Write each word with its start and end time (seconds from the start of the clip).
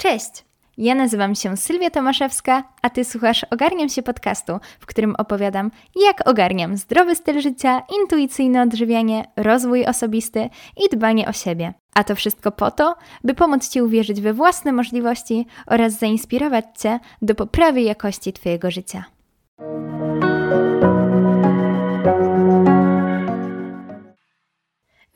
Cześć! 0.00 0.44
Ja 0.76 0.94
nazywam 0.94 1.34
się 1.34 1.56
Sylwia 1.56 1.90
Tomaszewska, 1.90 2.62
a 2.82 2.90
Ty 2.90 3.04
słuchasz 3.04 3.46
Ogarniam 3.50 3.88
się 3.88 4.02
podcastu, 4.02 4.52
w 4.80 4.86
którym 4.86 5.14
opowiadam, 5.18 5.70
jak 6.02 6.28
ogarniam 6.28 6.76
zdrowy 6.76 7.14
styl 7.14 7.40
życia, 7.40 7.82
intuicyjne 8.00 8.62
odżywianie, 8.62 9.24
rozwój 9.36 9.86
osobisty 9.86 10.50
i 10.76 10.96
dbanie 10.96 11.28
o 11.28 11.32
siebie. 11.32 11.74
A 11.94 12.04
to 12.04 12.14
wszystko 12.14 12.52
po 12.52 12.70
to, 12.70 12.96
by 13.24 13.34
pomóc 13.34 13.68
Ci 13.68 13.82
uwierzyć 13.82 14.20
we 14.20 14.32
własne 14.32 14.72
możliwości 14.72 15.46
oraz 15.66 15.98
zainspirować 15.98 16.64
Cię 16.78 17.00
do 17.22 17.34
poprawy 17.34 17.80
jakości 17.80 18.32
Twojego 18.32 18.70
życia. 18.70 19.04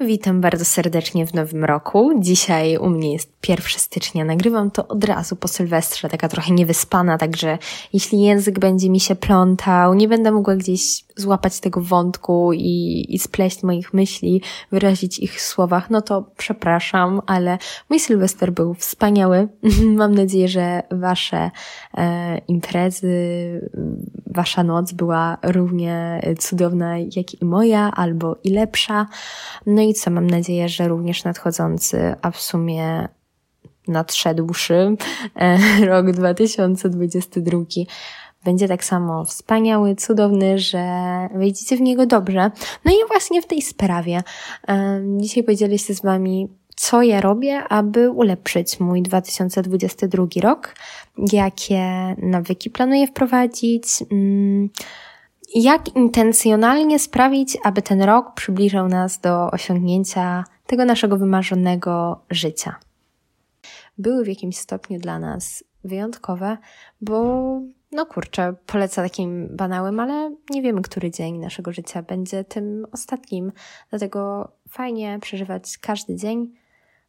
Witam 0.06 0.40
bardzo 0.40 0.64
serdecznie 0.64 1.26
w 1.26 1.34
nowym 1.34 1.64
roku. 1.64 2.12
Dzisiaj 2.20 2.76
u 2.76 2.88
mnie 2.88 3.12
jest 3.12 3.32
1 3.48 3.66
stycznia. 3.76 4.24
Nagrywam 4.24 4.70
to 4.70 4.88
od 4.88 5.04
razu 5.04 5.36
po 5.36 5.48
Sylwestrze, 5.48 6.08
taka 6.08 6.28
trochę 6.28 6.54
niewyspana, 6.54 7.18
także 7.18 7.58
jeśli 7.92 8.20
język 8.20 8.58
będzie 8.58 8.90
mi 8.90 9.00
się 9.00 9.14
plątał, 9.14 9.94
nie 9.94 10.08
będę 10.08 10.32
mogła 10.32 10.56
gdzieś 10.56 11.04
złapać 11.16 11.60
tego 11.60 11.80
wątku 11.80 12.52
i, 12.52 13.06
i 13.08 13.18
spleść 13.18 13.62
moich 13.62 13.94
myśli, 13.94 14.42
wyrazić 14.72 15.18
ich 15.18 15.34
w 15.34 15.40
słowach, 15.40 15.90
no 15.90 16.02
to 16.02 16.30
przepraszam, 16.36 17.22
ale 17.26 17.58
mój 17.90 18.00
Sylwester 18.00 18.52
był 18.52 18.74
wspaniały. 18.74 19.48
Mam 20.00 20.14
nadzieję, 20.14 20.48
że 20.48 20.82
wasze 20.90 21.50
e, 21.96 22.38
imprezy, 22.38 23.12
wasza 24.26 24.62
noc 24.64 24.92
była 24.92 25.38
równie 25.42 26.20
cudowna 26.38 26.98
jak 26.98 27.42
i 27.42 27.44
moja, 27.44 27.90
albo 27.90 28.36
i 28.44 28.50
lepsza. 28.50 29.06
No 29.66 29.82
i 29.82 29.94
co, 29.94 30.10
mam 30.10 30.26
nadzieję, 30.26 30.68
że 30.68 30.88
również 30.88 31.24
nadchodzący, 31.24 32.14
a 32.22 32.30
w 32.30 32.40
sumie 32.40 33.08
nadszedłszy 33.88 34.96
e, 35.36 35.58
rok 35.86 36.10
2022 36.10 37.58
będzie 38.44 38.68
tak 38.68 38.84
samo 38.84 39.24
wspaniały, 39.24 39.96
cudowny, 39.96 40.58
że 40.58 40.84
wejdziecie 41.34 41.76
w 41.76 41.80
niego 41.80 42.06
dobrze. 42.06 42.50
No 42.84 42.92
i 42.92 43.08
właśnie 43.08 43.42
w 43.42 43.46
tej 43.46 43.62
sprawie 43.62 44.22
dzisiaj 45.16 45.44
podzielę 45.44 45.78
się 45.78 45.94
z 45.94 46.02
Wami, 46.02 46.48
co 46.76 47.02
ja 47.02 47.20
robię, 47.20 47.64
aby 47.68 48.10
ulepszyć 48.10 48.80
mój 48.80 49.02
2022 49.02 50.26
rok, 50.40 50.74
jakie 51.32 51.82
nawyki 52.18 52.70
planuję 52.70 53.06
wprowadzić, 53.06 53.84
mm, 54.12 54.68
jak 55.54 55.96
intencjonalnie 55.96 56.98
sprawić, 56.98 57.58
aby 57.64 57.82
ten 57.82 58.02
rok 58.02 58.34
przybliżał 58.34 58.88
nas 58.88 59.20
do 59.20 59.50
osiągnięcia 59.50 60.44
tego 60.66 60.84
naszego 60.84 61.16
wymarzonego 61.16 62.20
życia. 62.30 62.74
Były 63.98 64.24
w 64.24 64.28
jakimś 64.28 64.56
stopniu 64.56 64.98
dla 64.98 65.18
nas 65.18 65.64
wyjątkowe, 65.84 66.58
bo 67.00 67.44
no 67.92 68.06
kurczę, 68.06 68.54
polecę 68.66 69.02
takim 69.02 69.48
banałem, 69.56 70.00
ale 70.00 70.34
nie 70.50 70.62
wiemy, 70.62 70.82
który 70.82 71.10
dzień 71.10 71.38
naszego 71.38 71.72
życia 71.72 72.02
będzie 72.02 72.44
tym 72.44 72.86
ostatnim. 72.92 73.52
Dlatego 73.90 74.52
fajnie 74.68 75.18
przeżywać 75.22 75.78
każdy 75.78 76.16
dzień. 76.16 76.54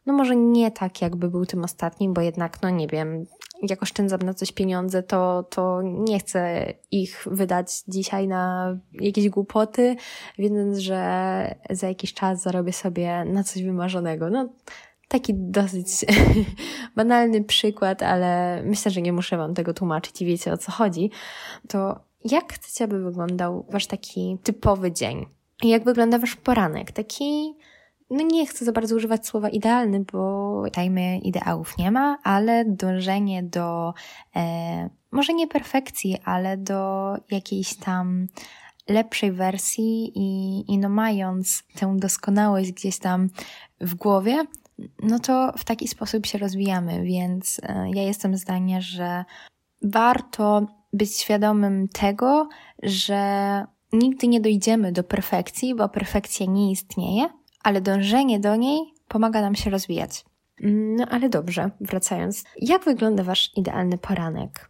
No 0.05 0.13
może 0.13 0.35
nie 0.35 0.71
tak, 0.71 1.01
jakby 1.01 1.29
był 1.29 1.45
tym 1.45 1.63
ostatnim, 1.63 2.13
bo 2.13 2.21
jednak, 2.21 2.61
no 2.61 2.69
nie 2.69 2.87
wiem, 2.87 3.25
jak 3.61 3.83
oszczędzam 3.83 4.21
na 4.21 4.33
coś 4.33 4.51
pieniądze, 4.51 5.03
to, 5.03 5.43
to 5.43 5.81
nie 5.83 6.19
chcę 6.19 6.73
ich 6.91 7.27
wydać 7.31 7.83
dzisiaj 7.87 8.27
na 8.27 8.75
jakieś 8.93 9.29
głupoty, 9.29 9.95
wiedząc, 10.37 10.77
że 10.77 11.55
za 11.69 11.87
jakiś 11.87 12.13
czas 12.13 12.41
zarobię 12.41 12.73
sobie 12.73 13.25
na 13.25 13.43
coś 13.43 13.63
wymarzonego. 13.63 14.29
No, 14.29 14.49
taki 15.13 15.33
dosyć 15.35 15.87
banalny 16.95 17.43
przykład, 17.43 18.03
ale 18.03 18.61
myślę, 18.65 18.91
że 18.91 19.01
nie 19.01 19.13
muszę 19.13 19.37
Wam 19.37 19.53
tego 19.53 19.73
tłumaczyć 19.73 20.21
i 20.21 20.25
wiecie 20.25 20.53
o 20.53 20.57
co 20.57 20.71
chodzi. 20.71 21.11
To 21.67 21.99
jak 22.25 22.53
chcecie, 22.53 22.83
aby 22.83 23.03
wyglądał 23.03 23.65
Wasz 23.69 23.87
taki 23.87 24.37
typowy 24.43 24.91
dzień? 24.91 25.25
Jak 25.63 25.83
wygląda 25.83 26.19
Wasz 26.19 26.35
poranek? 26.35 26.91
Taki 26.91 27.55
no 28.09 28.23
nie 28.23 28.47
chcę 28.47 28.65
za 28.65 28.71
bardzo 28.71 28.95
używać 28.95 29.27
słowa 29.27 29.49
idealny, 29.49 30.05
bo 30.11 30.63
tajmy 30.71 31.17
ideałów 31.17 31.77
nie 31.77 31.91
ma, 31.91 32.17
ale 32.23 32.65
dążenie 32.65 33.43
do 33.43 33.93
e, 34.35 34.89
może 35.11 35.33
nie 35.33 35.47
perfekcji, 35.47 36.17
ale 36.25 36.57
do 36.57 37.13
jakiejś 37.31 37.75
tam 37.75 38.27
lepszej 38.89 39.31
wersji 39.31 40.11
i, 40.15 40.63
i 40.73 40.77
no 40.77 40.89
mając 40.89 41.63
tę 41.75 41.95
doskonałość 41.97 42.71
gdzieś 42.71 42.99
tam 42.99 43.29
w 43.81 43.95
głowie, 43.95 44.45
no 45.03 45.19
to 45.19 45.53
w 45.57 45.63
taki 45.63 45.87
sposób 45.87 46.25
się 46.25 46.37
rozwijamy, 46.37 47.03
więc 47.03 47.61
e, 47.63 47.89
ja 47.93 48.03
jestem 48.03 48.37
zdania, 48.37 48.81
że 48.81 49.25
warto 49.81 50.67
być 50.93 51.17
świadomym 51.17 51.87
tego, 51.87 52.49
że 52.83 53.65
nigdy 53.93 54.27
nie 54.27 54.41
dojdziemy 54.41 54.91
do 54.91 55.03
perfekcji, 55.03 55.75
bo 55.75 55.89
perfekcja 55.89 56.45
nie 56.45 56.71
istnieje, 56.71 57.29
ale 57.63 57.81
dążenie 57.81 58.39
do 58.39 58.55
niej 58.55 58.79
pomaga 59.07 59.41
nam 59.41 59.55
się 59.55 59.69
rozwijać. 59.69 60.25
No 60.61 61.05
ale 61.09 61.29
dobrze, 61.29 61.71
wracając. 61.81 62.43
Jak 62.61 62.85
wygląda 62.85 63.23
Wasz 63.23 63.51
idealny 63.55 63.97
poranek? 63.97 64.69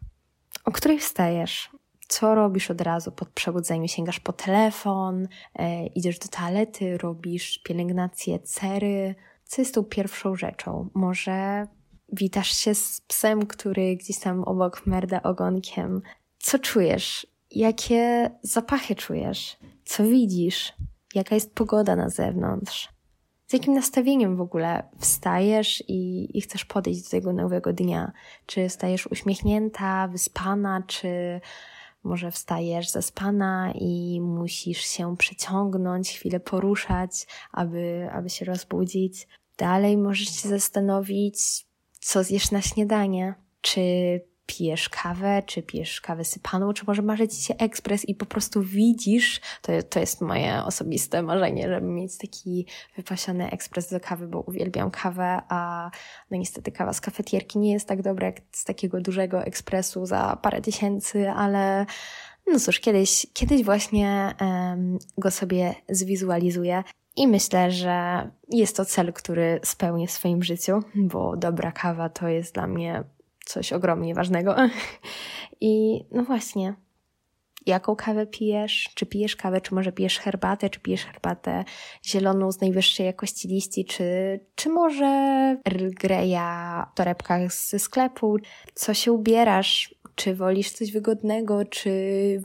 O 0.66 0.72
której 0.72 1.00
wstajesz? 1.00 1.70
Co 2.08 2.36
robisz 2.36 2.72
od 2.72 2.82
razu 2.82 3.12
po 3.12 3.26
przebudzeniu? 3.26 3.88
Sięgasz 3.88 4.20
po 4.20 4.34
telefon, 4.34 5.28
e, 5.56 5.86
idziesz 5.86 6.20
do 6.20 6.28
toalety, 6.28 6.98
robisz 6.98 7.60
pielęgnację 7.60 8.40
cery. 8.40 9.16
Co 9.54 9.62
jest 9.62 9.76
tą 9.76 9.84
pierwszą 9.84 10.36
rzeczą? 10.36 10.90
Może 10.94 11.68
witasz 12.14 12.58
się 12.58 12.76
z 12.76 13.02
psem, 13.02 13.46
który 13.46 13.96
gdzieś 13.96 14.20
tam 14.20 14.44
obok 14.44 14.86
merda 14.86 15.24
ogonkiem. 15.24 16.02
Co 16.40 16.60
czujesz? 16.60 17.28
Jakie 17.52 18.32
zapachy 18.42 18.96
czujesz? 18.96 19.58
Co 19.86 20.04
widzisz? 20.04 20.74
jaka 21.16 21.36
jest 21.36 21.56
pogoda 21.56 21.96
na 21.96 22.10
zewnątrz, 22.10 22.90
z 23.48 23.54
jakim 23.54 23.74
nastawieniem 23.74 24.36
w 24.36 24.42
ogóle 24.42 24.84
wstajesz 25.00 25.84
i, 25.88 26.38
i 26.38 26.42
chcesz 26.42 26.66
podejść 26.66 27.04
do 27.04 27.10
tego 27.10 27.34
nowego 27.34 27.74
dnia. 27.74 28.12
Czy 28.46 28.70
stajesz 28.70 29.08
uśmiechnięta, 29.08 30.08
wyspana, 30.08 30.84
czy 30.88 31.42
może 32.04 32.32
wstajesz 32.32 32.90
zaspana 32.90 33.72
i 33.76 34.22
musisz 34.22 34.82
się 34.82 35.18
przeciągnąć, 35.18 36.10
chwilę 36.10 36.40
poruszać, 36.40 37.28
aby, 37.52 38.10
aby 38.12 38.30
się 38.30 38.46
rozbudzić. 38.46 39.28
Dalej 39.58 39.98
możesz 39.98 40.42
się 40.42 40.50
zastanowić, 40.50 41.66
co 42.00 42.24
zjesz 42.24 42.52
na 42.52 42.62
śniadanie. 42.62 43.36
Czy 43.62 43.82
pijesz 44.46 44.90
kawę, 44.90 45.44
czy 45.46 45.64
pijesz 45.64 46.02
kawę 46.02 46.26
sypaną, 46.26 46.74
czy 46.74 46.84
może 46.88 47.02
marzy 47.02 47.28
ci 47.28 47.42
się 47.42 47.56
ekspres 47.58 48.10
i 48.10 48.16
po 48.16 48.26
prostu 48.26 48.62
widzisz, 48.62 49.42
to, 49.62 49.84
to 49.84 50.00
jest 50.00 50.22
moje 50.22 50.64
osobiste 50.64 51.22
marzenie, 51.22 51.70
żeby 51.70 51.88
mieć 51.88 52.18
taki 52.18 52.66
wypasiony 52.96 53.52
ekspres 53.52 53.90
do 53.90 54.00
kawy, 54.00 54.28
bo 54.28 54.42
uwielbiam 54.42 54.92
kawę, 54.92 55.42
a 55.50 55.92
no 56.32 56.38
niestety 56.38 56.72
kawa 56.72 56.94
z 56.94 57.02
kafetierki 57.02 57.60
nie 57.60 57.74
jest 57.74 57.88
tak 57.88 58.02
dobra 58.02 58.28
jak 58.28 58.42
z 58.52 58.64
takiego 58.64 59.02
dużego 59.02 59.44
ekspresu 59.44 60.06
za 60.06 60.38
parę 60.42 60.62
tysięcy, 60.62 61.30
ale 61.30 61.86
no 62.48 62.60
cóż, 62.60 62.80
kiedyś, 62.80 63.28
kiedyś 63.34 63.64
właśnie 63.64 64.36
um, 64.42 65.00
go 65.18 65.32
sobie 65.32 65.76
zwizualizuję. 65.90 66.84
I 67.16 67.28
myślę, 67.28 67.72
że 67.72 68.30
jest 68.50 68.78
to 68.78 68.86
cel, 68.86 69.14
który 69.14 69.60
spełnię 69.64 70.08
w 70.08 70.12
swoim 70.12 70.44
życiu, 70.44 70.80
bo 70.96 71.38
dobra 71.38 71.72
kawa 71.72 72.10
to 72.10 72.28
jest 72.28 72.54
dla 72.54 72.68
mnie 72.68 73.04
coś 73.46 73.74
ogromnie 73.74 74.16
ważnego. 74.16 74.56
I 75.62 76.04
no 76.12 76.24
właśnie, 76.24 76.76
jaką 77.66 77.96
kawę 77.96 78.28
pijesz? 78.28 78.90
Czy 78.96 79.06
pijesz 79.06 79.36
kawę, 79.36 79.62
czy 79.62 79.76
może 79.76 79.92
pijesz 79.92 80.20
herbatę, 80.20 80.70
czy 80.70 80.80
pijesz 80.80 81.06
herbatę 81.06 81.64
zieloną 82.06 82.52
z 82.52 82.62
najwyższej 82.62 83.06
jakości 83.06 83.48
liści, 83.48 83.86
czy, 83.86 84.40
czy 84.56 84.70
może 84.70 85.06
Earl 85.68 85.90
Greya 85.90 86.86
w 86.92 86.96
torebkach 86.96 87.54
ze 87.54 87.80
sklepu? 87.80 88.38
Co 88.74 88.94
się 88.94 89.12
ubierasz? 89.12 89.96
Czy 90.16 90.36
wolisz 90.36 90.72
coś 90.72 90.92
wygodnego, 90.92 91.66
czy 91.66 91.92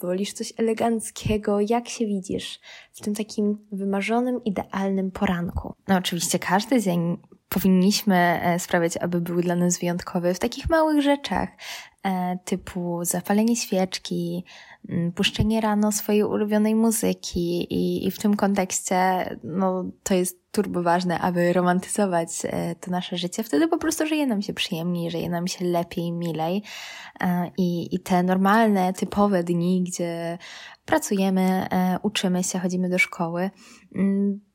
wolisz 0.03 0.33
coś 0.33 0.53
eleganckiego? 0.57 1.61
Jak 1.61 1.89
się 1.89 2.07
widzisz 2.07 2.61
w 2.93 3.01
tym 3.01 3.15
takim 3.15 3.59
wymarzonym, 3.73 4.45
idealnym 4.45 5.11
poranku? 5.11 5.75
No 5.89 5.97
oczywiście 5.97 6.39
każdy 6.39 6.83
dzień 6.83 7.17
powinniśmy 7.49 8.17
e, 8.17 8.59
sprawiać, 8.59 8.97
aby 8.97 9.21
były 9.21 9.43
dla 9.43 9.57
nas 9.57 9.79
wyjątkowe 9.79 10.35
w 10.35 10.39
takich 10.39 10.71
małych 10.71 11.03
rzeczach, 11.03 11.49
e, 12.03 12.39
typu 12.45 13.05
zapalenie 13.05 13.57
świeczki, 13.57 14.45
puszczenie 15.15 15.61
rano 15.61 15.93
swojej 15.93 16.25
ulubionej 16.25 16.75
muzyki 16.75 17.75
i, 17.75 18.07
i 18.07 18.11
w 18.11 18.19
tym 18.19 18.37
kontekście 18.37 18.97
no, 19.45 19.85
to 20.03 20.15
jest 20.15 20.53
turbo 20.53 20.83
ważne, 20.83 21.19
aby 21.19 21.53
romantyzować 21.53 22.29
e, 22.45 22.75
to 22.75 22.91
nasze 22.91 23.17
życie. 23.17 23.43
Wtedy 23.43 23.69
po 23.69 23.79
prostu 23.79 24.07
żyje 24.07 24.27
nam 24.27 24.43
się 24.43 24.53
przyjemniej, 24.53 25.11
żyje 25.11 25.31
nam 25.31 25.47
się 25.47 25.65
lepiej, 25.65 26.13
milej 26.13 26.63
i, 27.57 27.95
i 27.95 28.01
te 28.01 28.23
normalne, 28.23 28.93
typowe 28.93 29.45
dni, 29.45 29.83
gdzie 29.83 30.39
pracujemy, 30.85 31.67
uczymy 32.03 32.45
się, 32.45 32.59
chodzimy 32.59 32.89
do 32.89 32.99
szkoły, 32.99 33.51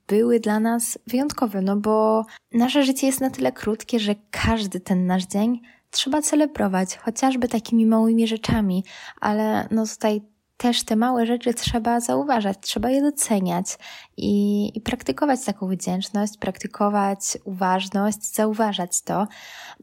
były 0.07 0.39
dla 0.39 0.59
nas 0.59 1.00
wyjątkowe, 1.07 1.62
no 1.62 1.77
bo 1.77 2.25
nasze 2.51 2.83
życie 2.83 3.07
jest 3.07 3.21
na 3.21 3.30
tyle 3.30 3.51
krótkie, 3.51 4.00
że 4.00 4.15
każdy 4.31 4.80
ten 4.80 5.06
nasz 5.06 5.25
dzień 5.25 5.62
trzeba 5.94 6.22
celebrować, 6.22 6.98
chociażby 6.98 7.48
takimi 7.48 7.86
małymi 7.86 8.28
rzeczami, 8.28 8.84
ale 9.22 9.68
no 9.72 9.86
tutaj 9.86 10.22
też 10.63 10.83
te 10.83 10.95
małe 10.95 11.25
rzeczy 11.25 11.54
trzeba 11.54 12.00
zauważać, 12.00 12.57
trzeba 12.62 12.89
je 12.89 13.01
doceniać 13.01 13.77
i, 14.18 14.71
i, 14.75 14.81
praktykować 14.81 15.45
taką 15.45 15.68
wdzięczność, 15.68 16.38
praktykować 16.38 17.38
uważność, 17.44 18.36
zauważać 18.36 19.01
to. 19.01 19.27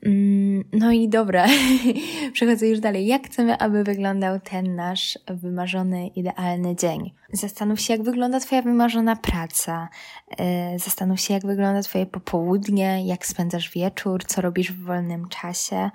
Mm, 0.02 0.64
no 0.72 0.92
i 0.92 1.08
dobra, 1.08 1.46
przechodzę 2.32 2.68
już 2.68 2.80
dalej. 2.80 3.06
Jak 3.06 3.26
chcemy, 3.26 3.58
aby 3.58 3.84
wyglądał 3.84 4.40
ten 4.40 4.74
nasz 4.74 5.18
wymarzony, 5.26 6.06
idealny 6.06 6.76
dzień? 6.76 7.10
Zastanów 7.32 7.80
się, 7.80 7.92
jak 7.92 8.02
wygląda 8.02 8.40
Twoja 8.40 8.62
wymarzona 8.62 9.16
praca. 9.16 9.88
E, 10.38 10.78
zastanów 10.78 11.20
się, 11.20 11.34
jak 11.34 11.46
wygląda 11.46 11.82
Twoje 11.82 12.06
popołudnie, 12.06 13.06
jak 13.06 13.26
spędzasz 13.26 13.70
wieczór, 13.70 14.24
co 14.24 14.40
robisz 14.40 14.72
w 14.72 14.84
wolnym 14.84 15.28
czasie. 15.28 15.90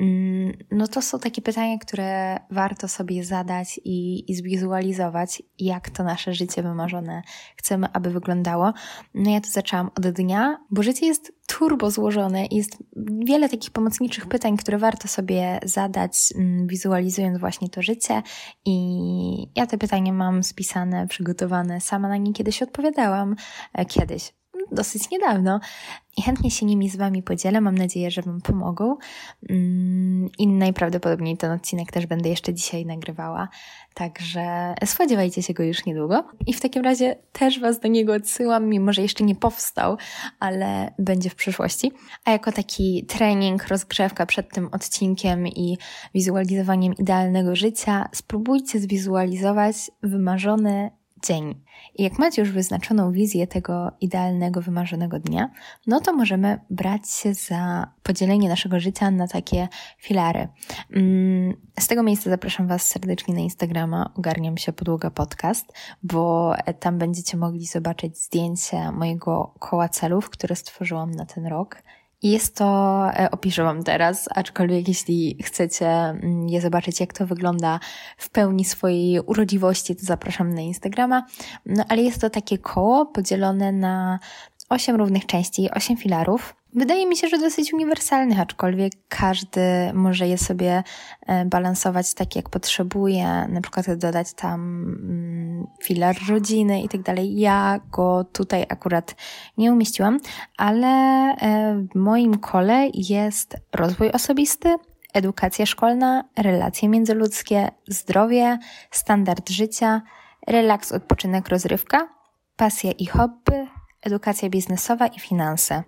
Mm, 0.00 0.56
no 0.70 0.88
to 0.88 1.02
są 1.02 1.18
takie 1.18 1.42
pytania, 1.42 1.78
które 1.78 2.40
warto 2.50 2.88
sobie 2.88 3.24
zadać 3.24 3.80
i, 3.84 4.30
i 4.30 4.34
zwizualizować, 4.34 5.42
jak 5.58 5.90
to 5.90 6.04
nasze 6.04 6.34
życie 6.34 6.62
wymarzone 6.62 7.22
chcemy, 7.56 7.86
aby 7.92 8.10
wyglądało. 8.10 8.72
No 9.14 9.30
ja 9.30 9.40
to 9.40 9.50
zaczęłam 9.50 9.90
od 9.96 10.08
dnia, 10.08 10.58
bo 10.70 10.82
życie 10.82 11.06
jest 11.06 11.32
turbo 11.46 11.90
złożone 11.90 12.46
i 12.46 12.56
jest 12.56 12.78
wiele 13.26 13.48
takich 13.48 13.70
pomocniczych 13.70 14.26
pytań, 14.26 14.56
które 14.56 14.78
warto 14.78 15.08
sobie 15.08 15.60
zadać, 15.64 16.32
mm, 16.34 16.66
wizualizując 16.66 17.38
właśnie 17.38 17.68
to 17.68 17.82
życie. 17.82 18.22
I 18.64 19.50
ja 19.56 19.66
te 19.66 19.78
pytania 19.78 20.12
mam 20.12 20.42
spisane, 20.42 21.06
przygotowane, 21.08 21.80
sama 21.80 22.08
na 22.08 22.16
nie 22.16 22.32
kiedyś 22.32 22.62
odpowiadałam, 22.62 23.36
e, 23.74 23.84
kiedyś, 23.84 24.32
dosyć 24.72 25.10
niedawno 25.10 25.60
i 26.16 26.22
chętnie 26.22 26.50
się 26.50 26.66
nimi 26.66 26.90
z 26.90 26.96
Wami 26.96 27.22
podzielę. 27.22 27.60
Mam 27.60 27.78
nadzieję, 27.78 28.10
że 28.10 28.22
Wam 28.22 28.40
pomogą. 28.40 28.96
Mm, 29.48 30.28
I 30.38 30.46
najprawdopodobniej 30.46 31.36
ten 31.36 31.50
odcinek 31.50 31.92
też 31.92 32.06
będę 32.06 32.28
jeszcze 32.28 32.54
dzisiaj 32.54 32.86
nagrywała, 32.86 33.48
także 33.94 34.74
spodziewajcie 34.84 35.42
się 35.42 35.54
go 35.54 35.62
już 35.62 35.84
niedługo. 35.84 36.24
I 36.46 36.52
w 36.52 36.60
takim 36.60 36.84
razie 36.84 37.16
też 37.32 37.60
Was 37.60 37.80
do 37.80 37.88
niego 37.88 38.14
odsyłam, 38.14 38.68
mimo 38.68 38.92
że 38.92 39.02
jeszcze 39.02 39.24
nie 39.24 39.34
powstał, 39.34 39.96
ale 40.40 40.94
będzie 40.98 41.30
w 41.30 41.34
przyszłości. 41.34 41.92
A 42.24 42.30
jako 42.30 42.52
taki 42.52 43.04
trening, 43.08 43.68
rozgrzewka 43.68 44.26
przed 44.26 44.54
tym 44.54 44.68
odcinkiem 44.72 45.46
i 45.46 45.78
wizualizowaniem 46.14 46.94
idealnego 46.94 47.56
życia, 47.56 48.08
spróbujcie 48.12 48.80
zwizualizować 48.80 49.76
wymarzony 50.02 50.90
dzień. 51.26 51.62
I 51.94 52.02
jak 52.02 52.18
macie 52.18 52.42
już 52.42 52.50
wyznaczoną 52.50 53.12
wizję 53.12 53.46
tego 53.46 53.92
idealnego, 54.00 54.60
wymarzonego 54.60 55.18
dnia, 55.18 55.50
no 55.86 56.00
to 56.00 56.12
możemy 56.12 56.60
brać 56.70 57.10
się 57.10 57.34
za 57.34 57.90
podzielenie 58.02 58.48
naszego 58.48 58.80
życia 58.80 59.10
na 59.10 59.28
takie 59.28 59.68
filary. 59.98 60.48
Mm, 60.92 61.54
z 61.80 61.86
tego 61.86 62.02
miejsca 62.02 62.30
zapraszam 62.30 62.68
Was 62.68 62.82
serdecznie 62.82 63.34
na 63.34 63.40
Instagrama 63.40 64.10
Ogarniam 64.16 64.58
się 64.58 64.72
podługa 64.72 65.10
podcast, 65.10 65.72
bo 66.02 66.54
tam 66.80 66.98
będziecie 66.98 67.36
mogli 67.36 67.66
zobaczyć 67.66 68.18
zdjęcie 68.18 68.92
mojego 68.92 69.54
koła 69.58 69.88
celów, 69.88 70.30
które 70.30 70.56
stworzyłam 70.56 71.10
na 71.10 71.26
ten 71.26 71.46
rok. 71.46 71.82
Jest 72.22 72.56
to, 72.56 73.02
e, 73.12 73.30
opiszę 73.30 73.64
Wam 73.64 73.82
teraz, 73.82 74.28
aczkolwiek 74.34 74.88
jeśli 74.88 75.36
chcecie 75.42 75.88
mm, 75.88 76.48
je 76.48 76.60
zobaczyć, 76.60 77.00
jak 77.00 77.12
to 77.12 77.26
wygląda 77.26 77.80
w 78.16 78.30
pełni 78.30 78.64
swojej 78.64 79.20
urodziwości, 79.20 79.96
to 79.96 80.06
zapraszam 80.06 80.54
na 80.54 80.60
Instagrama. 80.60 81.26
No 81.66 81.84
ale 81.88 82.02
jest 82.02 82.20
to 82.20 82.30
takie 82.30 82.58
koło 82.58 83.06
podzielone 83.06 83.72
na 83.72 84.18
osiem 84.68 84.96
równych 84.96 85.26
części, 85.26 85.70
osiem 85.70 85.96
filarów. 85.96 86.59
Wydaje 86.74 87.06
mi 87.06 87.16
się, 87.16 87.28
że 87.28 87.38
dosyć 87.38 87.72
uniwersalnych, 87.72 88.40
aczkolwiek 88.40 88.92
każdy 89.08 89.60
może 89.94 90.28
je 90.28 90.38
sobie 90.38 90.82
e, 91.26 91.44
balansować 91.44 92.14
tak, 92.14 92.36
jak 92.36 92.48
potrzebuje, 92.48 93.26
na 93.48 93.60
przykład 93.60 93.94
dodać 93.94 94.32
tam 94.32 94.60
mm, 94.60 95.66
filar 95.82 96.16
rodziny 96.28 96.82
i 96.82 96.88
tak 96.88 97.02
dalej. 97.02 97.38
Ja 97.38 97.80
go 97.92 98.24
tutaj 98.24 98.66
akurat 98.68 99.14
nie 99.58 99.72
umieściłam, 99.72 100.20
ale 100.56 100.86
e, 100.86 101.86
w 101.92 101.98
moim 101.98 102.38
kole 102.38 102.88
jest 102.94 103.56
rozwój 103.72 104.10
osobisty, 104.10 104.76
edukacja 105.14 105.66
szkolna, 105.66 106.24
relacje 106.38 106.88
międzyludzkie, 106.88 107.70
zdrowie, 107.88 108.58
standard 108.90 109.50
życia, 109.50 110.02
relaks, 110.46 110.92
odpoczynek, 110.92 111.48
rozrywka, 111.48 112.08
pasja 112.56 112.92
i 112.92 113.06
hobby, 113.06 113.68
edukacja 114.02 114.50
biznesowa 114.50 115.06
i 115.06 115.20
finanse. 115.20 115.82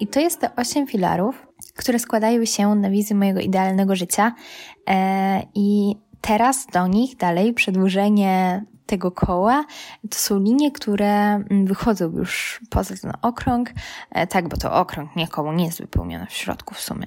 I 0.00 0.06
to 0.06 0.20
jest 0.20 0.40
te 0.40 0.56
osiem 0.56 0.86
filarów, 0.86 1.46
które 1.76 1.98
składają 1.98 2.44
się 2.44 2.74
na 2.74 2.90
wizję 2.90 3.16
mojego 3.16 3.40
idealnego 3.40 3.96
życia. 3.96 4.34
E, 4.88 5.42
I 5.54 5.96
teraz 6.20 6.66
do 6.66 6.86
nich 6.86 7.16
dalej 7.16 7.54
przedłużenie 7.54 8.64
tego 8.86 9.10
koła 9.10 9.64
to 10.10 10.18
są 10.18 10.38
linie, 10.38 10.72
które 10.72 11.34
mm, 11.34 11.66
wychodzą 11.66 12.10
już 12.10 12.60
poza 12.70 12.94
ten 12.96 13.12
okrąg. 13.22 13.70
E, 14.10 14.26
tak, 14.26 14.48
bo 14.48 14.56
to 14.56 14.72
okrąg, 14.72 15.16
nie 15.16 15.28
koło, 15.28 15.52
nie 15.52 15.64
jest 15.64 15.80
wypełnione 15.80 16.26
w 16.26 16.32
środku 16.32 16.74
w 16.74 16.80
sumie. 16.80 17.06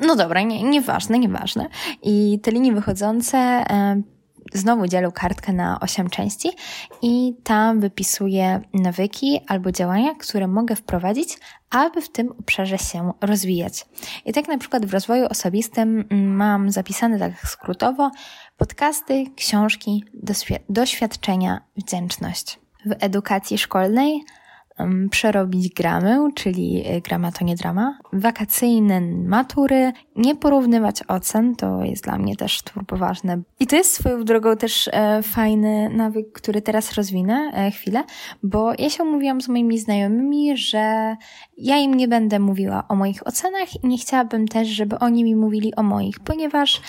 No 0.00 0.16
dobra, 0.16 0.42
nie, 0.42 0.62
nieważne, 0.62 1.18
nieważne. 1.18 1.68
I 2.02 2.40
te 2.42 2.50
linie 2.50 2.72
wychodzące 2.72 3.38
e, 3.38 4.02
znowu 4.52 4.86
dzielę 4.86 5.12
kartkę 5.14 5.52
na 5.52 5.80
8 5.80 6.10
części 6.10 6.50
i 7.02 7.34
tam 7.44 7.80
wypisuję 7.80 8.60
nawyki 8.74 9.40
albo 9.48 9.72
działania, 9.72 10.14
które 10.14 10.48
mogę 10.48 10.76
wprowadzić, 10.76 11.38
aby 11.70 12.02
w 12.02 12.12
tym 12.12 12.32
obszarze 12.40 12.78
się 12.78 13.12
rozwijać. 13.20 13.86
I 14.24 14.32
tak 14.32 14.48
na 14.48 14.58
przykład 14.58 14.86
w 14.86 14.92
rozwoju 14.92 15.26
osobistym 15.26 16.04
mam 16.10 16.70
zapisane 16.70 17.18
tak 17.18 17.48
skrótowo 17.48 18.10
podcasty, 18.56 19.24
książki, 19.36 20.04
doświadczenia, 20.68 21.60
wdzięczność. 21.76 22.60
W 22.86 22.94
edukacji 23.00 23.58
szkolnej 23.58 24.24
przerobić 25.10 25.74
gramę, 25.74 26.28
czyli 26.34 26.82
e, 26.86 27.00
grama 27.00 27.32
to 27.32 27.44
nie 27.44 27.56
drama, 27.56 27.98
wakacyjne 28.12 29.00
matury, 29.00 29.92
nie 30.16 30.36
porównywać 30.36 31.02
ocen, 31.08 31.56
to 31.56 31.84
jest 31.84 32.04
dla 32.04 32.18
mnie 32.18 32.36
też 32.36 32.62
turbo 32.62 32.96
ważne. 32.96 33.42
I 33.60 33.66
to 33.66 33.76
jest 33.76 33.92
swoją 33.92 34.24
drogą 34.24 34.56
też 34.56 34.90
e, 34.92 35.22
fajny 35.22 35.88
nawyk, 35.88 36.32
który 36.32 36.62
teraz 36.62 36.92
rozwinę 36.92 37.52
e, 37.54 37.70
chwilę, 37.70 38.04
bo 38.42 38.72
ja 38.78 38.90
się 38.90 39.02
umówiłam 39.02 39.40
z 39.40 39.48
moimi 39.48 39.78
znajomymi, 39.78 40.56
że 40.56 41.16
ja 41.58 41.76
im 41.76 41.94
nie 41.94 42.08
będę 42.08 42.38
mówiła 42.38 42.84
o 42.88 42.94
moich 42.94 43.26
ocenach 43.26 43.84
i 43.84 43.86
nie 43.86 43.98
chciałabym 43.98 44.48
też, 44.48 44.68
żeby 44.68 44.98
oni 44.98 45.24
mi 45.24 45.36
mówili 45.36 45.74
o 45.74 45.82
moich, 45.82 46.20
ponieważ 46.20 46.80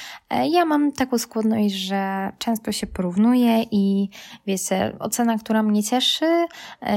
ja 0.51 0.65
mam 0.65 0.91
taką 0.91 1.17
skłonność, 1.17 1.73
że 1.73 2.31
często 2.37 2.71
się 2.71 2.87
porównuję 2.87 3.63
i 3.71 4.09
wiecie, 4.47 4.95
ocena, 4.99 5.37
która 5.37 5.63
mnie 5.63 5.83
cieszy 5.83 6.25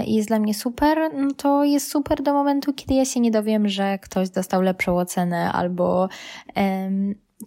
jest 0.07 0.29
dla 0.29 0.39
mnie 0.39 0.55
super, 0.55 0.76
no 1.15 1.35
to 1.37 1.65
jest 1.65 1.91
super 1.91 2.23
do 2.23 2.33
momentu, 2.33 2.73
kiedy 2.73 2.95
ja 2.95 3.05
się 3.05 3.21
nie 3.21 3.31
dowiem, 3.31 3.69
że 3.69 3.99
ktoś 3.99 4.31
dostał 4.31 4.63
lepszą 4.63 4.99
ocenę 4.99 5.53
albo 5.53 6.09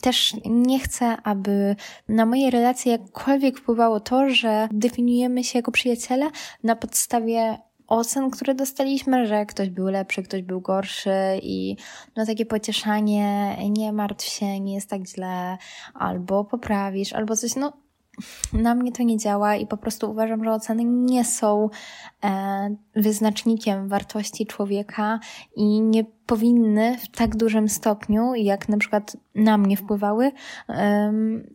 też 0.01 0.33
nie 0.45 0.79
chcę, 0.79 1.17
aby 1.24 1.75
na 2.07 2.25
moje 2.25 2.50
relacje 2.50 2.91
jakkolwiek 2.91 3.57
wpływało 3.57 4.00
to, 4.00 4.29
że 4.29 4.67
definiujemy 4.71 5.43
się 5.43 5.59
jako 5.59 5.71
przyjaciele 5.71 6.29
na 6.63 6.75
podstawie 6.75 7.57
ocen, 7.88 8.29
które 8.29 8.55
dostaliśmy, 8.55 9.27
że 9.27 9.45
ktoś 9.45 9.69
był 9.69 9.88
lepszy, 9.88 10.24
ktoś 10.24 10.41
był 10.41 10.62
gorszy 10.62 11.39
i 11.41 11.77
no 12.15 12.25
takie 12.25 12.45
pocieszanie, 12.45 13.57
nie 13.69 13.93
martw 13.93 14.25
się, 14.25 14.59
nie 14.59 14.75
jest 14.75 14.89
tak 14.89 15.07
źle, 15.07 15.57
albo 15.93 16.43
poprawisz, 16.43 17.13
albo 17.13 17.36
coś, 17.36 17.55
no 17.55 17.74
na 18.54 18.76
mnie 18.76 18.92
to 18.92 19.04
nie 19.04 19.18
działa 19.18 19.56
i 19.56 19.68
po 19.68 19.78
prostu 19.78 20.12
uważam, 20.12 20.44
że 20.44 20.52
oceny 20.52 20.84
nie 20.86 21.26
są 21.26 21.70
e, 22.24 22.76
wyznacznikiem 22.96 23.88
wartości 23.88 24.46
człowieka 24.46 25.20
i 25.56 25.82
nie 25.82 26.04
powinny 26.26 26.98
w 26.98 27.18
tak 27.18 27.36
dużym 27.36 27.70
stopniu, 27.70 28.36
jak 28.36 28.70
na 28.70 28.78
przykład 28.78 29.18
na 29.36 29.58
mnie 29.58 29.78
wpływały, 29.78 30.32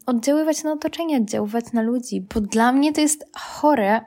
oddziaływać 0.06 0.64
na 0.64 0.72
otoczenie, 0.72 1.16
oddziaływać 1.16 1.72
na 1.72 1.82
ludzi, 1.82 2.26
bo 2.34 2.40
dla 2.40 2.72
mnie 2.72 2.92
to 2.92 3.00
jest 3.00 3.24
chore 3.36 4.00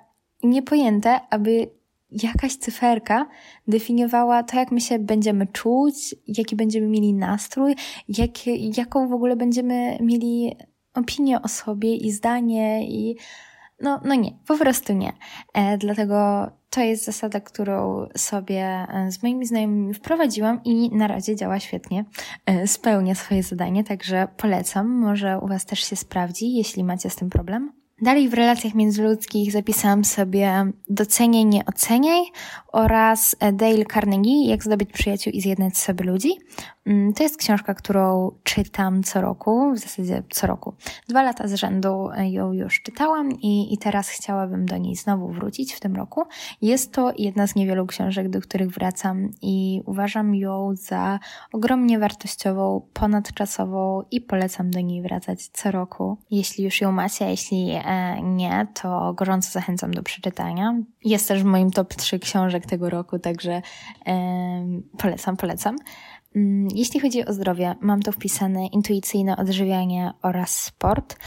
i 0.43 0.47
niepojęte, 0.47 1.19
aby 1.29 1.69
jakaś 2.11 2.55
cyferka 2.55 3.27
definiowała 3.67 4.43
to, 4.43 4.57
jak 4.57 4.71
my 4.71 4.81
się 4.81 4.99
będziemy 4.99 5.47
czuć, 5.47 6.15
jaki 6.27 6.55
będziemy 6.55 6.87
mieli 6.87 7.13
nastrój, 7.13 7.75
jak, 8.09 8.47
jaką 8.77 9.07
w 9.09 9.13
ogóle 9.13 9.35
będziemy 9.35 9.97
mieli 10.01 10.55
opinię 10.97 11.41
o 11.41 11.47
sobie 11.47 11.95
i 11.95 12.11
zdanie 12.11 12.89
i 12.89 13.17
no, 13.81 14.01
no 14.05 14.15
nie, 14.15 14.31
po 14.47 14.57
prostu 14.57 14.93
nie. 14.93 15.13
E, 15.53 15.77
dlatego 15.77 16.47
to 16.69 16.81
jest 16.81 17.05
zasada, 17.05 17.39
którą 17.39 18.07
sobie 18.17 18.63
e, 18.63 19.11
z 19.11 19.23
moimi 19.23 19.45
znajomymi 19.45 19.93
wprowadziłam 19.93 20.63
i 20.63 20.95
na 20.95 21.07
razie 21.07 21.35
działa 21.35 21.59
świetnie. 21.59 22.05
E, 22.45 22.67
spełnia 22.67 23.15
swoje 23.15 23.43
zadanie, 23.43 23.83
także 23.83 24.27
polecam. 24.37 24.87
Może 24.87 25.39
u 25.39 25.47
Was 25.47 25.65
też 25.65 25.79
się 25.79 25.95
sprawdzi, 25.95 26.53
jeśli 26.53 26.83
macie 26.83 27.09
z 27.09 27.15
tym 27.15 27.29
problem. 27.29 27.71
Dalej 28.01 28.29
w 28.29 28.33
relacjach 28.33 28.75
międzyludzkich 28.75 29.51
zapisałam 29.51 30.05
sobie 30.05 30.71
Doceniaj, 30.89 31.45
nie 31.45 31.65
oceniaj 31.65 32.23
oraz 32.71 33.35
Dale 33.53 33.85
Carnegie 33.93 34.45
Jak 34.45 34.63
zdobyć 34.63 34.91
przyjaciół 34.91 35.33
i 35.33 35.41
zjednać 35.41 35.77
sobie 35.77 36.05
ludzi. 36.05 36.29
Mm, 36.85 37.13
to 37.13 37.23
jest 37.23 37.37
książka, 37.37 37.73
którą 37.73 38.31
czytam 38.43 39.03
co 39.03 39.21
roku, 39.21 39.71
w 39.73 39.77
zasadzie 39.77 40.23
co 40.29 40.47
roku. 40.47 40.73
Dwa 41.09 41.23
lata 41.23 41.47
z 41.47 41.53
rzędu 41.53 42.09
ją 42.17 42.53
już 42.53 42.81
czytałam 42.81 43.31
i, 43.31 43.73
i 43.73 43.77
teraz 43.77 44.09
chciałabym 44.09 44.65
do 44.65 44.77
niej 44.77 44.95
znowu 44.95 45.27
wrócić 45.27 45.73
w 45.73 45.79
tym 45.79 45.95
roku. 45.95 46.23
Jest 46.61 46.93
to 46.93 47.11
jedna 47.17 47.47
z 47.47 47.55
niewielu 47.55 47.85
książek, 47.85 48.29
do 48.29 48.41
których 48.41 48.69
wracam 48.69 49.29
i 49.41 49.81
uważam 49.85 50.35
ją 50.35 50.73
za 50.75 51.19
ogromnie 51.53 51.99
wartościową, 51.99 52.87
ponadczasową 52.93 54.03
i 54.11 54.21
polecam 54.21 54.71
do 54.71 54.81
niej 54.81 55.01
wracać 55.01 55.47
co 55.47 55.71
roku. 55.71 56.17
Jeśli 56.31 56.63
już 56.63 56.81
ją 56.81 56.91
macie, 56.91 57.29
jeśli 57.29 57.71
e, 57.71 57.86
nie, 58.21 58.67
to 58.81 59.13
gorąco 59.13 59.51
zachęcam 59.51 59.91
do 59.91 60.03
przeczytania. 60.03 60.75
Jest 61.03 61.27
też 61.27 61.43
w 61.43 61.45
moim 61.45 61.71
top 61.71 61.95
3 61.95 62.19
książek 62.19 62.65
tego 62.65 62.89
roku, 62.89 63.19
także 63.19 63.61
e, 64.05 64.81
polecam, 64.97 65.37
polecam. 65.37 65.75
Mm, 66.35 66.67
jeśli 66.75 66.99
chodzi 66.99 67.25
o 67.25 67.33
zdrowie, 67.33 67.75
mam 67.81 68.01
tu 68.01 68.11
wpisane 68.11 68.67
intuicyjne 68.67 69.37
odżywianie 69.37 70.13
oraz 70.21 70.63
sport. 70.63 71.17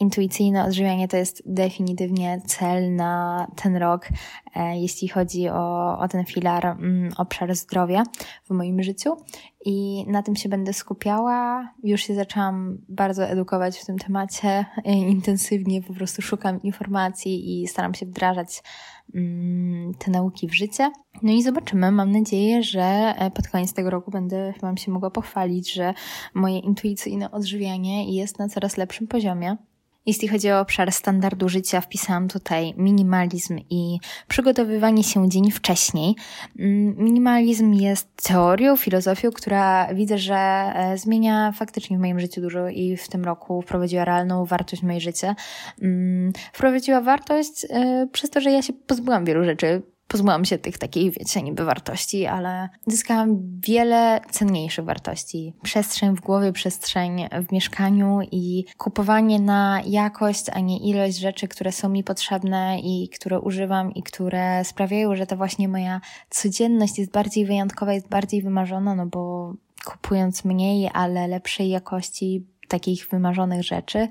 Intuicyjne 0.00 0.64
odżywianie 0.64 1.08
to 1.08 1.16
jest 1.16 1.42
definitywnie 1.46 2.42
cel 2.46 2.94
na 2.94 3.46
ten 3.56 3.76
rok, 3.76 4.08
e, 4.56 4.80
jeśli 4.80 5.08
chodzi 5.08 5.48
o, 5.48 5.98
o 5.98 6.08
ten 6.08 6.24
filar, 6.24 6.66
mm, 6.66 7.12
obszar 7.16 7.54
zdrowia 7.56 8.02
w 8.44 8.50
moim 8.50 8.82
życiu. 8.82 9.16
I 9.64 10.04
na 10.06 10.22
tym 10.22 10.36
się 10.36 10.48
będę 10.48 10.72
skupiała. 10.72 11.68
Już 11.82 12.02
się 12.02 12.14
zaczęłam 12.14 12.78
bardzo 12.88 13.24
edukować 13.24 13.78
w 13.78 13.86
tym 13.86 13.98
temacie. 13.98 14.66
E, 14.84 14.92
intensywnie 14.92 15.82
po 15.82 15.94
prostu 15.94 16.22
szukam 16.22 16.62
informacji 16.62 17.62
i 17.62 17.68
staram 17.68 17.94
się 17.94 18.06
wdrażać 18.06 18.62
Mm, 19.14 19.94
te 19.94 20.10
nauki 20.10 20.48
w 20.48 20.54
życie. 20.54 20.90
No 21.22 21.32
i 21.32 21.42
zobaczymy. 21.42 21.92
Mam 21.92 22.12
nadzieję, 22.12 22.62
że 22.62 22.82
e, 23.16 23.30
pod 23.30 23.48
koniec 23.48 23.72
tego 23.72 23.90
roku 23.90 24.10
będę 24.10 24.54
Wam 24.60 24.76
się 24.76 24.90
mogła 24.90 25.10
pochwalić, 25.10 25.72
że 25.72 25.94
moje 26.34 26.58
intuicyjne 26.58 27.30
odżywianie 27.30 28.16
jest 28.16 28.38
na 28.38 28.48
coraz 28.48 28.76
lepszym 28.76 29.06
poziomie. 29.06 29.56
Jeśli 30.06 30.28
chodzi 30.28 30.50
o 30.50 30.60
obszar 30.60 30.92
standardu 30.92 31.48
życia, 31.48 31.80
wpisałam 31.80 32.28
tutaj 32.28 32.74
minimalizm 32.76 33.58
i 33.70 33.98
przygotowywanie 34.28 35.04
się 35.04 35.28
dzień 35.28 35.50
wcześniej. 35.50 36.14
Mm, 36.58 36.94
minimalizm 36.98 37.72
jest 37.72 38.08
teorią, 38.22 38.76
filozofią, 38.76 39.30
która 39.30 39.94
widzę, 39.94 40.18
że 40.18 40.36
e, 40.36 40.98
zmienia 40.98 41.52
faktycznie 41.52 41.96
w 41.96 42.00
moim 42.00 42.20
życiu 42.20 42.40
dużo 42.40 42.68
i 42.68 42.96
w 42.96 43.08
tym 43.08 43.24
roku 43.24 43.62
wprowadziła 43.62 44.04
realną 44.04 44.44
wartość 44.44 44.82
w 44.82 44.86
moje 44.86 45.00
życie. 45.00 45.34
Mm, 45.82 46.32
wprowadziła 46.52 47.00
wartość 47.00 47.66
e, 47.70 48.08
przez 48.12 48.30
to, 48.30 48.40
że 48.40 48.50
ja 48.50 48.62
się 48.62 48.72
pozbyłam 48.72 49.24
wielu 49.24 49.44
rzeczy 49.44 49.82
pozbyłam 50.10 50.44
się 50.44 50.58
tych 50.58 50.78
takich, 50.78 51.12
wiecie, 51.18 51.42
niby 51.42 51.64
wartości, 51.64 52.26
ale 52.26 52.68
zyskałam 52.86 53.38
wiele 53.66 54.20
cenniejszych 54.30 54.84
wartości. 54.84 55.54
Przestrzeń 55.62 56.16
w 56.16 56.20
głowie, 56.20 56.52
przestrzeń 56.52 57.28
w 57.48 57.52
mieszkaniu 57.52 58.18
i 58.32 58.64
kupowanie 58.78 59.40
na 59.40 59.82
jakość, 59.86 60.44
a 60.52 60.60
nie 60.60 60.78
ilość 60.78 61.16
rzeczy, 61.18 61.48
które 61.48 61.72
są 61.72 61.88
mi 61.88 62.04
potrzebne 62.04 62.80
i 62.80 63.08
które 63.08 63.40
używam 63.40 63.94
i 63.94 64.02
które 64.02 64.64
sprawiają, 64.64 65.16
że 65.16 65.26
ta 65.26 65.36
właśnie 65.36 65.68
moja 65.68 66.00
codzienność 66.30 66.98
jest 66.98 67.12
bardziej 67.12 67.46
wyjątkowa, 67.46 67.92
jest 67.92 68.08
bardziej 68.08 68.42
wymarzona, 68.42 68.94
no 68.94 69.06
bo 69.06 69.54
kupując 69.84 70.44
mniej, 70.44 70.90
ale 70.94 71.28
lepszej 71.28 71.68
jakości, 71.68 72.46
takich 72.70 73.08
wymarzonych 73.08 73.62
rzeczy, 73.62 74.08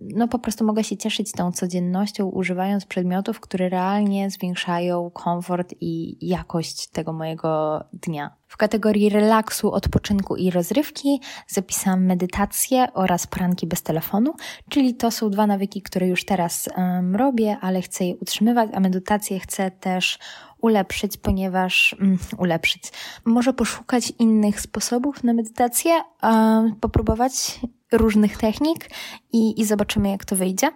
no 0.00 0.28
po 0.28 0.38
prostu 0.38 0.64
mogę 0.64 0.84
się 0.84 0.96
cieszyć 0.96 1.32
tą 1.32 1.52
codziennością, 1.52 2.26
używając 2.26 2.86
przedmiotów, 2.86 3.40
które 3.40 3.68
realnie 3.68 4.30
zwiększają 4.30 5.10
komfort 5.10 5.74
i 5.80 6.16
jakość 6.28 6.88
tego 6.88 7.12
mojego 7.12 7.84
dnia. 7.92 8.41
W 8.52 8.56
kategorii 8.56 9.08
relaksu, 9.08 9.72
odpoczynku 9.72 10.36
i 10.36 10.50
rozrywki 10.50 11.20
zapisałam 11.48 12.04
medytację 12.04 12.86
oraz 12.94 13.26
poranki 13.26 13.66
bez 13.66 13.82
telefonu, 13.82 14.34
czyli 14.68 14.94
to 14.94 15.10
są 15.10 15.30
dwa 15.30 15.46
nawyki, 15.46 15.82
które 15.82 16.08
już 16.08 16.24
teraz 16.24 16.68
um, 16.76 17.16
robię, 17.16 17.56
ale 17.60 17.82
chcę 17.82 18.04
je 18.04 18.16
utrzymywać, 18.16 18.70
a 18.74 18.80
medytację 18.80 19.40
chcę 19.40 19.70
też 19.70 20.18
ulepszyć, 20.60 21.16
ponieważ 21.16 21.96
um, 22.00 22.18
ulepszyć. 22.38 22.82
Może 23.24 23.52
poszukać 23.52 24.12
innych 24.18 24.60
sposobów 24.60 25.24
na 25.24 25.32
medytację, 25.32 25.92
um, 26.22 26.76
popróbować 26.76 27.60
różnych 27.92 28.38
technik 28.38 28.90
i, 29.32 29.60
i 29.60 29.64
zobaczymy, 29.64 30.10
jak 30.10 30.24
to 30.24 30.36
wyjdzie. 30.36 30.70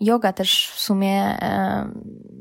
Yoga 0.00 0.32
też 0.32 0.70
w 0.74 0.80
sumie, 0.80 1.38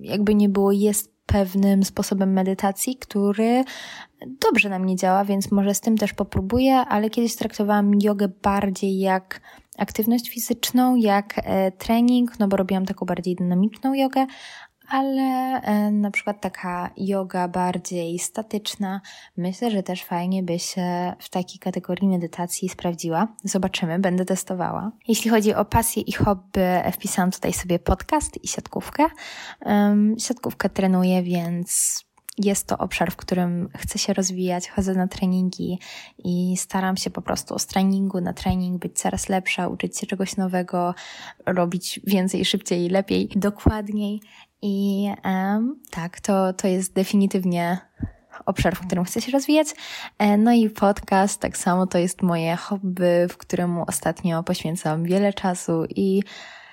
jakby 0.01 0.35
nie 0.35 0.49
było, 0.49 0.71
jest 0.71 1.19
pewnym 1.25 1.83
sposobem 1.83 2.33
medytacji, 2.33 2.97
który 2.97 3.63
dobrze 4.27 4.69
na 4.69 4.79
mnie 4.79 4.95
działa, 4.95 5.25
więc 5.25 5.51
może 5.51 5.73
z 5.73 5.81
tym 5.81 5.97
też 5.97 6.13
popróbuję, 6.13 6.75
ale 6.75 7.09
kiedyś 7.09 7.35
traktowałam 7.35 7.91
jogę 8.01 8.27
bardziej 8.43 8.99
jak 8.99 9.41
aktywność 9.77 10.29
fizyczną, 10.29 10.95
jak 10.95 11.33
e, 11.43 11.71
trening, 11.71 12.39
no 12.39 12.47
bo 12.47 12.57
robiłam 12.57 12.85
taką 12.85 13.05
bardziej 13.05 13.35
dynamiczną 13.35 13.93
jogę, 13.93 14.25
ale 14.89 15.21
e, 15.61 15.91
na 15.91 16.11
przykład 16.11 16.41
taka 16.41 16.89
yoga 16.97 17.47
bardziej 17.47 18.19
statyczna, 18.19 19.01
myślę, 19.37 19.71
że 19.71 19.83
też 19.83 20.03
fajnie 20.03 20.43
by 20.43 20.59
się 20.59 21.13
w 21.19 21.29
takiej 21.29 21.59
kategorii 21.59 22.07
medytacji 22.07 22.69
sprawdziła. 22.69 23.27
Zobaczymy, 23.43 23.99
będę 23.99 24.25
testowała. 24.25 24.91
Jeśli 25.07 25.29
chodzi 25.29 25.53
o 25.53 25.65
pasję 25.65 26.03
i 26.03 26.11
hobby, 26.11 26.61
wpisałam 26.93 27.31
tutaj 27.31 27.53
sobie 27.53 27.79
podcast 27.79 28.43
i 28.43 28.47
siatkówkę. 28.47 29.05
siatkówkę 30.17 30.69
trenuję, 30.69 31.23
więc 31.23 31.99
jest 32.43 32.67
to 32.67 32.77
obszar, 32.77 33.11
w 33.11 33.15
którym 33.15 33.69
chcę 33.77 33.99
się 33.99 34.13
rozwijać, 34.13 34.69
chodzę 34.69 34.93
na 34.93 35.07
treningi 35.07 35.79
i 36.17 36.57
staram 36.57 36.97
się 36.97 37.09
po 37.09 37.21
prostu 37.21 37.59
z 37.59 37.65
treningu 37.65 38.21
na 38.21 38.33
trening 38.33 38.81
być 38.81 38.99
coraz 38.99 39.29
lepsza, 39.29 39.67
uczyć 39.67 39.97
się 39.97 40.07
czegoś 40.07 40.37
nowego, 40.37 40.95
robić 41.45 41.99
więcej, 42.07 42.45
szybciej, 42.45 42.89
lepiej, 42.89 43.29
dokładniej. 43.35 44.21
I 44.61 45.07
um, 45.25 45.79
tak, 45.89 46.19
to, 46.19 46.53
to 46.53 46.67
jest 46.67 46.93
definitywnie 46.93 47.77
obszar, 48.45 48.75
w 48.75 48.87
którym 48.87 49.05
chcę 49.05 49.21
się 49.21 49.31
rozwijać. 49.31 49.67
E, 50.17 50.37
no 50.37 50.53
i 50.53 50.69
podcast, 50.69 51.41
tak 51.41 51.57
samo 51.57 51.87
to 51.87 51.97
jest 51.97 52.21
moje 52.21 52.55
hobby, 52.55 53.27
w 53.29 53.37
któremu 53.37 53.83
ostatnio 53.87 54.43
poświęcam 54.43 55.03
wiele 55.03 55.33
czasu 55.33 55.85
i 55.89 56.23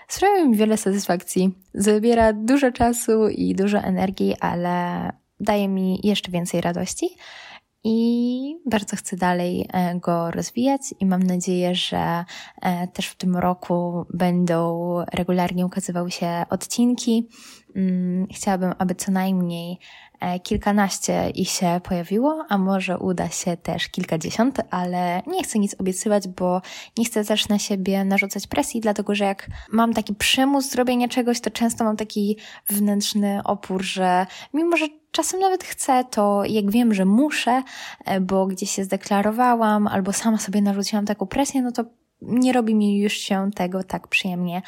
sprawia 0.08 0.44
mi 0.44 0.56
wiele 0.56 0.76
satysfakcji. 0.76 1.54
Zabiera 1.74 2.32
dużo 2.32 2.72
czasu 2.72 3.28
i 3.28 3.54
dużo 3.54 3.78
energii, 3.78 4.36
ale 4.40 5.12
daje 5.40 5.68
mi 5.68 6.00
jeszcze 6.02 6.32
więcej 6.32 6.60
radości 6.60 7.08
i 7.84 8.56
bardzo 8.66 8.96
chcę 8.96 9.16
dalej 9.16 9.68
e, 9.72 10.00
go 10.00 10.30
rozwijać 10.30 10.80
i 11.00 11.06
mam 11.06 11.22
nadzieję, 11.22 11.74
że 11.74 12.24
e, 12.62 12.88
też 12.88 13.08
w 13.08 13.16
tym 13.16 13.36
roku 13.36 14.06
będą 14.14 14.88
regularnie 15.12 15.66
ukazywały 15.66 16.10
się 16.10 16.44
odcinki. 16.50 17.28
Mm, 17.76 18.26
chciałabym, 18.30 18.74
aby 18.78 18.94
co 18.94 19.12
najmniej 19.12 19.78
E, 20.20 20.40
kilkanaście 20.40 21.30
ich 21.30 21.48
się 21.48 21.80
pojawiło, 21.84 22.44
a 22.48 22.58
może 22.58 22.98
uda 22.98 23.28
się 23.28 23.56
też 23.56 23.88
kilkadziesiąt, 23.88 24.58
ale 24.70 25.22
nie 25.26 25.42
chcę 25.42 25.58
nic 25.58 25.76
obiecywać, 25.80 26.28
bo 26.28 26.62
nie 26.98 27.04
chcę 27.04 27.24
też 27.24 27.48
na 27.48 27.58
siebie 27.58 28.04
narzucać 28.04 28.46
presji, 28.46 28.80
dlatego 28.80 29.14
że 29.14 29.24
jak 29.24 29.48
mam 29.72 29.94
taki 29.94 30.14
przymus 30.14 30.70
zrobienia 30.70 31.08
czegoś, 31.08 31.40
to 31.40 31.50
często 31.50 31.84
mam 31.84 31.96
taki 31.96 32.36
wewnętrzny 32.68 33.40
opór, 33.44 33.82
że 33.82 34.26
mimo, 34.54 34.76
że 34.76 34.88
czasem 35.16 35.40
nawet 35.40 35.64
chcę, 35.64 36.04
to 36.04 36.44
jak 36.44 36.70
wiem, 36.70 36.94
że 36.94 37.04
muszę, 37.04 37.62
e, 38.04 38.20
bo 38.20 38.46
gdzieś 38.46 38.70
się 38.70 38.84
zdeklarowałam 38.84 39.86
albo 39.86 40.12
sama 40.12 40.38
sobie 40.38 40.62
narzuciłam 40.62 41.06
taką 41.06 41.26
presję, 41.26 41.62
no 41.62 41.72
to 41.72 41.84
nie 42.22 42.52
robi 42.52 42.74
mi 42.74 42.98
już 42.98 43.12
się 43.12 43.50
tego 43.54 43.84
tak 43.84 44.08
przyjemnie, 44.08 44.62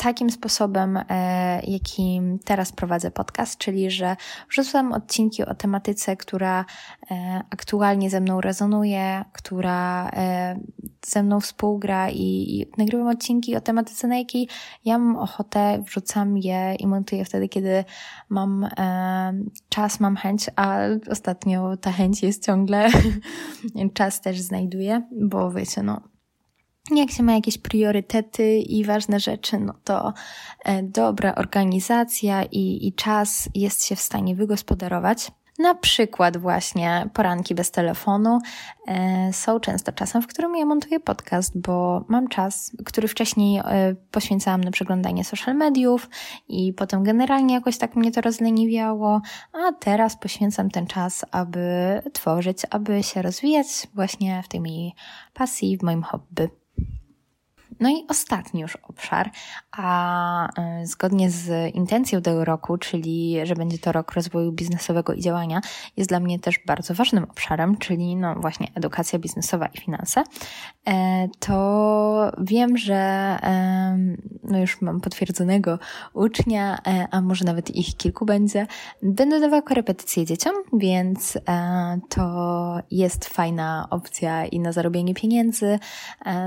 takim 0.00 0.30
sposobem, 0.30 0.96
e, 0.96 1.60
jakim 1.66 2.38
teraz 2.38 2.72
prowadzę 2.72 3.10
podcast, 3.10 3.58
czyli 3.58 3.90
że 3.90 4.16
wrzucam 4.50 4.92
odcinki 4.92 5.44
o 5.44 5.54
tematyce, 5.54 6.16
która 6.16 6.64
e, 7.10 7.40
aktualnie 7.50 8.10
ze 8.10 8.20
mną 8.20 8.40
rezonuje, 8.40 9.24
która 9.32 10.10
e, 10.10 10.60
ze 11.06 11.22
mną 11.22 11.40
współgra 11.40 12.10
i, 12.10 12.16
i 12.20 12.66
nagrywam 12.78 13.08
odcinki 13.08 13.56
o 13.56 13.60
tematyce, 13.60 14.08
na 14.08 14.18
jakiej 14.18 14.48
ja 14.84 14.98
mam 14.98 15.16
ochotę, 15.16 15.82
wrzucam 15.86 16.38
je 16.38 16.74
i 16.74 16.86
montuję 16.86 17.24
wtedy, 17.24 17.48
kiedy 17.48 17.84
mam 18.28 18.68
czas, 19.68 20.00
mam 20.00 20.16
chęć, 20.16 20.46
a 20.56 20.78
ostatnio 21.10 21.76
ta 21.76 21.92
chęć 21.92 22.22
jest 22.22 22.46
ciągle, 22.46 22.88
czas 23.94 24.20
też 24.20 24.40
znajduję, 24.40 25.02
bo 25.12 25.50
wiecie, 25.50 25.82
no 25.82 26.09
jak 26.96 27.10
się 27.10 27.22
ma 27.22 27.32
jakieś 27.32 27.58
priorytety 27.58 28.58
i 28.58 28.84
ważne 28.84 29.20
rzeczy, 29.20 29.58
no 29.58 29.74
to 29.84 30.12
e, 30.64 30.82
dobra 30.82 31.34
organizacja 31.34 32.44
i, 32.44 32.86
i 32.86 32.92
czas 32.92 33.48
jest 33.54 33.84
się 33.84 33.96
w 33.96 34.00
stanie 34.00 34.34
wygospodarować. 34.34 35.30
Na 35.60 35.74
przykład 35.74 36.36
właśnie 36.36 37.10
poranki 37.14 37.54
bez 37.54 37.70
telefonu 37.70 38.38
e, 38.86 39.32
są 39.32 39.60
często 39.60 39.92
czasem, 39.92 40.22
w 40.22 40.26
którym 40.26 40.56
ja 40.56 40.66
montuję 40.66 41.00
podcast, 41.00 41.58
bo 41.58 42.04
mam 42.08 42.28
czas, 42.28 42.76
który 42.84 43.08
wcześniej 43.08 43.58
e, 43.58 43.94
poświęcałam 44.10 44.64
na 44.64 44.70
przeglądanie 44.70 45.24
social 45.24 45.54
mediów 45.54 46.08
i 46.48 46.72
potem 46.72 47.02
generalnie 47.02 47.54
jakoś 47.54 47.78
tak 47.78 47.96
mnie 47.96 48.12
to 48.12 48.20
rozleniwiało, 48.20 49.20
a 49.52 49.72
teraz 49.72 50.16
poświęcam 50.16 50.70
ten 50.70 50.86
czas, 50.86 51.24
aby 51.30 51.60
tworzyć, 52.12 52.62
aby 52.70 53.02
się 53.02 53.22
rozwijać 53.22 53.66
właśnie 53.94 54.42
w 54.44 54.48
tej 54.48 54.60
mojej 54.60 54.92
pasji, 55.34 55.78
w 55.78 55.82
moim 55.82 56.02
hobby. 56.02 56.59
No 57.80 57.88
i 57.88 58.04
ostatni 58.08 58.60
już 58.60 58.76
obszar, 58.76 59.30
a 59.72 60.48
e, 60.60 60.86
zgodnie 60.86 61.30
z 61.30 61.74
intencją 61.74 62.22
tego 62.22 62.44
roku, 62.44 62.78
czyli 62.78 63.36
że 63.44 63.54
będzie 63.54 63.78
to 63.78 63.92
rok 63.92 64.12
rozwoju 64.12 64.52
biznesowego 64.52 65.12
i 65.12 65.20
działania, 65.20 65.60
jest 65.96 66.10
dla 66.10 66.20
mnie 66.20 66.38
też 66.38 66.60
bardzo 66.66 66.94
ważnym 66.94 67.24
obszarem, 67.24 67.76
czyli 67.76 68.16
no 68.16 68.34
właśnie 68.34 68.66
edukacja 68.74 69.18
biznesowa 69.18 69.66
i 69.66 69.78
finanse, 69.80 70.22
e, 70.88 71.28
to 71.38 72.32
wiem, 72.38 72.76
że 72.76 73.00
no 74.50 74.58
już 74.58 74.80
mam 74.80 75.00
potwierdzonego 75.00 75.78
ucznia, 76.14 76.78
e, 76.86 77.06
a 77.10 77.20
może 77.20 77.44
nawet 77.44 77.76
ich 77.76 77.96
kilku 77.96 78.26
będzie. 78.26 78.66
Będę 79.02 79.40
dawała 79.40 79.62
korepetycje 79.62 80.24
dzieciom, 80.24 80.54
więc 80.72 81.38
to 82.08 82.78
jest 82.90 83.24
fajna 83.24 83.86
opcja 83.90 84.46
i 84.46 84.60
na 84.60 84.72
zarobienie 84.72 85.14
pieniędzy, 85.14 85.78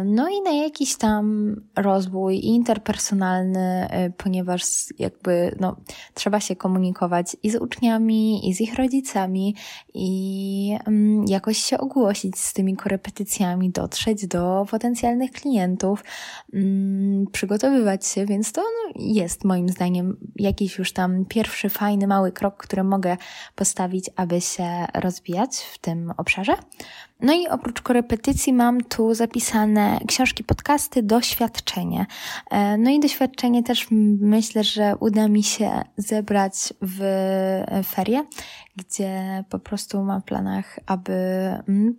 no 0.05 0.29
i 0.29 0.41
na 0.41 0.51
jakiś 0.51 0.97
tam 0.97 1.55
rozwój 1.75 2.39
interpersonalny, 2.45 3.87
ponieważ 4.17 4.63
jakby 4.99 5.55
no, 5.59 5.75
trzeba 6.13 6.39
się 6.39 6.55
komunikować 6.55 7.37
i 7.43 7.49
z 7.49 7.55
uczniami, 7.55 8.49
i 8.49 8.53
z 8.53 8.61
ich 8.61 8.75
rodzicami, 8.75 9.55
i 9.93 10.77
um, 10.87 11.25
jakoś 11.27 11.57
się 11.57 11.77
ogłosić 11.77 12.37
z 12.37 12.53
tymi 12.53 12.75
korepetycjami, 12.75 13.69
dotrzeć 13.69 14.27
do 14.27 14.65
potencjalnych 14.71 15.31
klientów, 15.31 16.03
um, 16.53 17.25
się, 18.01 18.25
więc 18.25 18.51
to 18.51 18.61
no, 18.61 18.93
jest 18.97 19.43
moim 19.43 19.69
zdaniem 19.69 20.17
jakiś 20.35 20.77
już 20.77 20.93
tam 20.93 21.25
pierwszy 21.25 21.69
fajny, 21.69 22.07
mały 22.07 22.31
krok, 22.31 22.57
który 22.57 22.83
mogę 22.83 23.17
postawić, 23.55 24.09
aby 24.15 24.41
się 24.41 24.85
rozwijać 24.93 25.57
w 25.57 25.77
tym 25.77 26.13
obszarze. 26.17 26.53
No 27.23 27.33
i 27.33 27.47
oprócz 27.47 27.81
korepetycji 27.81 28.53
mam 28.53 28.83
tu 28.83 29.13
zapisane 29.13 29.99
książki, 30.07 30.43
podcasty, 30.43 31.03
doświadczenie. 31.03 32.05
E, 32.51 32.77
no 32.77 32.89
i 32.91 32.99
doświadczenie 32.99 33.63
też 33.63 33.87
myślę, 34.21 34.63
że 34.63 34.95
uda 34.99 35.27
mi 35.27 35.43
się 35.43 35.81
zebrać 35.97 36.53
w 36.81 36.99
ferie, 37.85 38.25
gdzie 38.75 39.43
po 39.49 39.59
prostu 39.59 40.03
mam 40.03 40.21
w 40.21 40.25
planach, 40.25 40.79
aby 40.85 41.13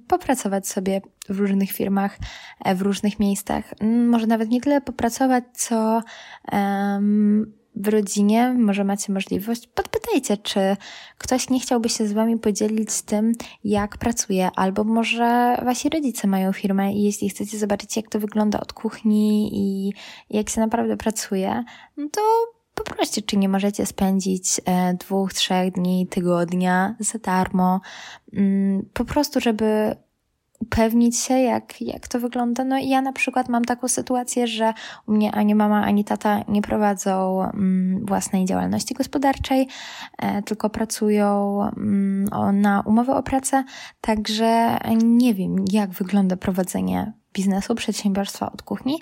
popracować 0.08 0.68
sobie 0.68 1.00
w 1.28 1.38
różnych 1.38 1.72
firmach, 1.72 2.18
e, 2.64 2.74
w 2.74 2.82
różnych 2.82 3.20
miejscach. 3.20 3.64
Może 4.08 4.26
nawet 4.26 4.50
nie 4.50 4.60
tyle 4.60 4.80
popracować, 4.80 5.44
co 5.52 6.02
um, 6.52 7.63
w 7.76 7.88
rodzinie, 7.88 8.54
może 8.58 8.84
macie 8.84 9.12
możliwość, 9.12 9.66
podpytajcie, 9.66 10.36
czy 10.36 10.76
ktoś 11.18 11.50
nie 11.50 11.60
chciałby 11.60 11.88
się 11.88 12.06
z 12.06 12.12
Wami 12.12 12.38
podzielić 12.38 13.02
tym, 13.02 13.32
jak 13.64 13.98
pracuje, 13.98 14.50
albo 14.56 14.84
może 14.84 15.56
Wasi 15.64 15.88
rodzice 15.88 16.28
mają 16.28 16.52
firmę 16.52 16.92
i 16.92 17.02
jeśli 17.02 17.28
chcecie 17.28 17.58
zobaczyć, 17.58 17.96
jak 17.96 18.08
to 18.08 18.20
wygląda 18.20 18.60
od 18.60 18.72
kuchni 18.72 19.50
i 19.52 19.92
jak 20.30 20.50
się 20.50 20.60
naprawdę 20.60 20.96
pracuje, 20.96 21.64
no 21.96 22.08
to 22.12 22.20
poproście, 22.74 23.22
czy 23.22 23.36
nie 23.36 23.48
możecie 23.48 23.86
spędzić 23.86 24.60
e, 24.64 24.94
dwóch, 24.94 25.32
trzech 25.32 25.72
dni, 25.72 26.06
tygodnia 26.06 26.94
za 27.00 27.18
darmo, 27.18 27.80
mm, 28.32 28.88
po 28.92 29.04
prostu, 29.04 29.40
żeby 29.40 29.96
upewnić 30.60 31.18
się, 31.18 31.34
jak, 31.34 31.80
jak 31.80 32.08
to 32.08 32.20
wygląda. 32.20 32.64
No 32.64 32.78
i 32.78 32.88
ja 32.88 33.00
na 33.02 33.12
przykład 33.12 33.48
mam 33.48 33.64
taką 33.64 33.88
sytuację, 33.88 34.46
że 34.46 34.74
u 35.06 35.12
mnie 35.12 35.32
ani 35.32 35.54
mama, 35.54 35.84
ani 35.84 36.04
tata 36.04 36.44
nie 36.48 36.62
prowadzą 36.62 37.42
mm, 37.42 38.06
własnej 38.06 38.44
działalności 38.44 38.94
gospodarczej, 38.94 39.68
e, 40.18 40.42
tylko 40.42 40.70
pracują 40.70 41.58
mm, 41.62 42.32
o, 42.32 42.52
na 42.52 42.80
umowę 42.80 43.14
o 43.14 43.22
pracę, 43.22 43.64
także 44.00 44.78
nie 45.04 45.34
wiem, 45.34 45.56
jak 45.72 45.90
wygląda 45.90 46.36
prowadzenie 46.36 47.12
biznesu, 47.34 47.74
przedsiębiorstwa 47.74 48.52
od 48.52 48.62
kuchni, 48.62 48.98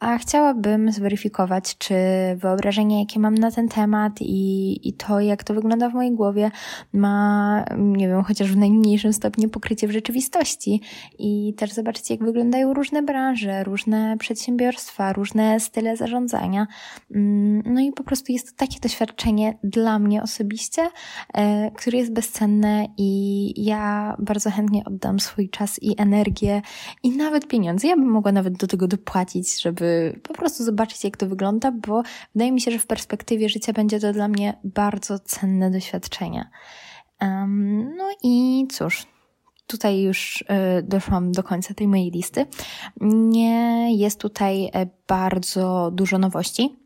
a 0.00 0.18
chciałabym 0.18 0.92
zweryfikować, 0.92 1.78
czy 1.78 1.94
wyobrażenie, 2.36 3.00
jakie 3.00 3.20
mam 3.20 3.34
na 3.34 3.50
ten 3.50 3.68
temat 3.68 4.12
i, 4.20 4.88
i 4.88 4.92
to, 4.92 5.20
jak 5.20 5.44
to 5.44 5.54
wygląda 5.54 5.90
w 5.90 5.94
mojej 5.94 6.12
głowie, 6.12 6.50
ma, 6.92 7.64
nie 7.78 8.08
wiem, 8.08 8.22
chociaż 8.22 8.52
w 8.52 8.56
najmniejszym 8.56 9.12
stopniu 9.12 9.48
pokrycie 9.48 9.88
w 9.88 9.90
rzeczywistości 9.90 10.80
i 11.18 11.54
też 11.56 11.72
zobaczyć, 11.72 12.10
jak 12.10 12.24
wyglądają 12.24 12.74
różne 12.74 13.02
branże, 13.02 13.64
różne 13.64 14.16
przedsiębiorstwa, 14.18 15.12
różne 15.12 15.60
style 15.60 15.96
zarządzania. 15.96 16.66
Mm, 17.14 17.62
no 17.66 17.80
i 17.80 17.92
po 17.92 18.04
prostu 18.04 18.32
jest 18.32 18.50
to 18.50 18.66
takie 18.66 18.80
doświadczenie 18.80 19.58
dla 19.64 19.98
mnie 19.98 20.22
osobiście, 20.22 20.90
e, 21.34 21.70
które 21.70 21.98
jest 21.98 22.12
bezcenne 22.12 22.86
i 22.98 23.64
ja 23.64 24.16
bardzo 24.18 24.50
chętnie 24.50 24.82
oddam 24.84 25.20
swój 25.20 25.50
czas 25.50 25.82
i 25.82 25.94
energię 26.00 26.62
i 27.02 27.10
nawet 27.16 27.48
pieniądze. 27.48 27.73
Ja 27.82 27.96
bym 27.96 28.10
mogła 28.10 28.32
nawet 28.32 28.56
do 28.56 28.66
tego 28.66 28.88
dopłacić, 28.88 29.62
żeby 29.62 30.18
po 30.22 30.34
prostu 30.34 30.64
zobaczyć, 30.64 31.04
jak 31.04 31.16
to 31.16 31.26
wygląda, 31.26 31.72
bo 31.72 32.02
wydaje 32.34 32.52
mi 32.52 32.60
się, 32.60 32.70
że 32.70 32.78
w 32.78 32.86
perspektywie 32.86 33.48
życia 33.48 33.72
będzie 33.72 34.00
to 34.00 34.12
dla 34.12 34.28
mnie 34.28 34.58
bardzo 34.64 35.18
cenne 35.18 35.70
doświadczenie. 35.70 36.50
Um, 37.20 37.96
no 37.96 38.10
i 38.22 38.66
cóż, 38.72 39.06
tutaj 39.66 40.02
już 40.02 40.42
y, 40.42 40.82
doszłam 40.82 41.32
do 41.32 41.42
końca 41.42 41.74
tej 41.74 41.88
mojej 41.88 42.10
listy. 42.10 42.46
Nie 43.00 43.88
jest 43.96 44.20
tutaj 44.20 44.64
e, 44.64 44.86
bardzo 45.06 45.90
dużo 45.94 46.18
nowości. 46.18 46.76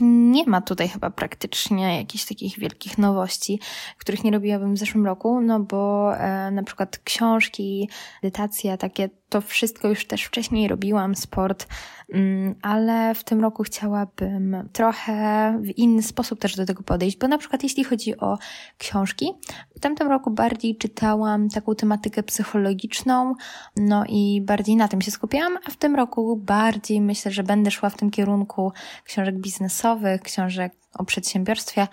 Nie 0.00 0.44
ma 0.46 0.60
tutaj 0.60 0.88
chyba 0.88 1.10
praktycznie 1.10 1.96
jakichś 1.96 2.24
takich 2.24 2.58
wielkich 2.58 2.98
nowości, 2.98 3.60
których 3.98 4.24
nie 4.24 4.30
robiłabym 4.30 4.74
w 4.74 4.78
zeszłym 4.78 5.06
roku, 5.06 5.40
no 5.40 5.60
bo 5.60 6.12
e, 6.16 6.50
na 6.50 6.62
przykład 6.62 6.98
książki, 6.98 7.88
medytacja, 8.22 8.76
takie 8.76 9.10
to 9.28 9.40
wszystko 9.40 9.88
już 9.88 10.06
też 10.06 10.22
wcześniej 10.22 10.68
robiłam, 10.68 11.14
sport, 11.14 11.66
mm, 12.12 12.54
ale 12.62 13.14
w 13.14 13.24
tym 13.24 13.40
roku 13.40 13.62
chciałabym 13.62 14.68
trochę 14.72 15.58
w 15.62 15.78
inny 15.78 16.02
sposób 16.02 16.40
też 16.40 16.56
do 16.56 16.66
tego 16.66 16.82
podejść, 16.82 17.18
bo 17.18 17.28
na 17.28 17.38
przykład 17.38 17.62
jeśli 17.62 17.84
chodzi 17.84 18.16
o 18.16 18.38
książki, 18.78 19.32
w 19.76 19.80
tamtym 19.80 20.08
roku 20.08 20.30
bardziej 20.30 20.76
czytałam 20.76 21.48
taką 21.48 21.74
tematykę 21.74 22.22
psychologiczną, 22.22 23.34
no 23.76 24.04
i 24.08 24.40
bardziej 24.44 24.76
na 24.76 24.88
tym 24.88 25.00
się 25.00 25.10
skupiałam, 25.10 25.58
a 25.66 25.70
w 25.70 25.76
tym 25.76 25.96
roku 25.96 26.36
bardziej 26.36 27.00
myślę, 27.00 27.30
że 27.30 27.42
będę 27.42 27.70
szła 27.70 27.90
w 27.90 27.96
tym 27.96 28.10
kierunku 28.10 28.72
książek 29.04 29.38
biznesowych, 29.38 30.22
książek 30.22 30.72
o 30.94 31.04
przedsiębiorstwie, 31.04 31.88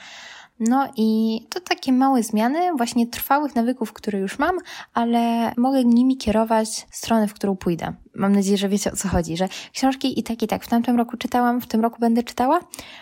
no 0.59 0.87
i 0.97 1.39
to 1.49 1.59
takie 1.59 1.93
małe 1.93 2.23
zmiany 2.23 2.59
właśnie 2.77 3.07
trwałych 3.07 3.55
nawyków, 3.55 3.93
które 3.93 4.19
już 4.19 4.39
mam, 4.39 4.57
ale 4.93 5.51
mogę 5.57 5.83
nimi 5.83 6.17
kierować 6.17 6.87
stronę, 6.91 7.27
w 7.27 7.33
którą 7.33 7.55
pójdę. 7.55 7.93
Mam 8.15 8.31
nadzieję, 8.31 8.57
że 8.57 8.69
wiecie 8.69 8.91
o 8.91 8.95
co 8.95 9.07
chodzi, 9.07 9.37
że 9.37 9.47
książki 9.73 10.19
i 10.19 10.23
tak 10.23 10.43
i 10.43 10.47
tak 10.47 10.63
w 10.63 10.67
tamtym 10.67 10.97
roku 10.97 11.17
czytałam, 11.17 11.61
w 11.61 11.67
tym 11.67 11.81
roku 11.81 11.99
będę 11.99 12.23
czytała, 12.23 12.59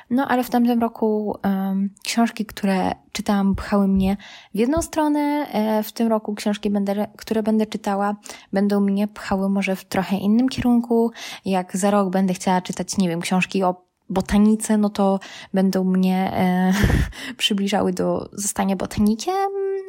no 0.10 0.28
ale 0.28 0.44
w 0.44 0.50
tamtym 0.50 0.82
roku 0.82 1.38
um, 1.44 1.90
książki, 2.04 2.46
które 2.46 2.92
czytałam, 3.12 3.56
pchały 3.56 3.88
mnie 3.88 4.18
w 4.54 4.58
jedną 4.58 4.82
stronę, 4.82 5.48
e, 5.52 5.84
w 5.84 5.92
tym 5.92 6.08
roku 6.08 6.36
książki, 6.36 6.70
będę, 6.70 7.08
które 7.18 7.44
będę 7.44 7.66
czytała, 7.66 8.16
będą 8.54 8.80
mnie 8.80 9.08
pchały 9.08 9.50
może 9.50 9.76
w 9.76 9.86
trochę 9.86 10.18
innym 10.18 10.50
kierunku. 10.50 11.12
Jak 11.46 11.78
za 11.78 11.92
rok 11.92 12.10
będę 12.10 12.34
chciała 12.34 12.62
czytać, 12.62 12.98
nie 12.98 13.10
wiem, 13.10 13.22
książki 13.22 13.64
o 13.64 13.93
botanice, 14.14 14.78
no 14.78 14.90
to 14.90 15.20
będą 15.54 15.84
mnie 15.84 16.32
e, 16.34 16.74
przybliżały 17.38 17.94
do 17.94 18.30
zostania 18.34 18.76
botanikiem. 18.76 19.34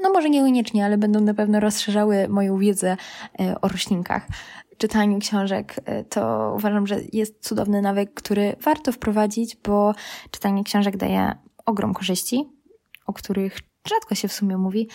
No 0.02 0.10
może 0.10 0.30
niekoniecznie, 0.30 0.84
ale 0.84 0.98
będą 0.98 1.20
na 1.20 1.34
pewno 1.34 1.60
rozszerzały 1.60 2.28
moją 2.28 2.58
wiedzę 2.58 2.96
e, 3.40 3.60
o 3.60 3.68
roślinkach. 3.68 4.26
Czytaniu 4.78 5.18
książek 5.18 5.74
e, 5.84 6.04
to 6.04 6.52
uważam, 6.56 6.86
że 6.86 7.00
jest 7.12 7.48
cudowny 7.48 7.82
nawyk, 7.82 8.14
który 8.14 8.56
warto 8.60 8.92
wprowadzić, 8.92 9.56
bo 9.56 9.94
czytanie 10.30 10.64
książek 10.64 10.96
daje 10.96 11.32
ogrom 11.66 11.94
korzyści, 11.94 12.48
o 13.06 13.12
których 13.12 13.58
rzadko 13.88 14.14
się 14.14 14.28
w 14.28 14.32
sumie 14.32 14.56
mówi. 14.56 14.88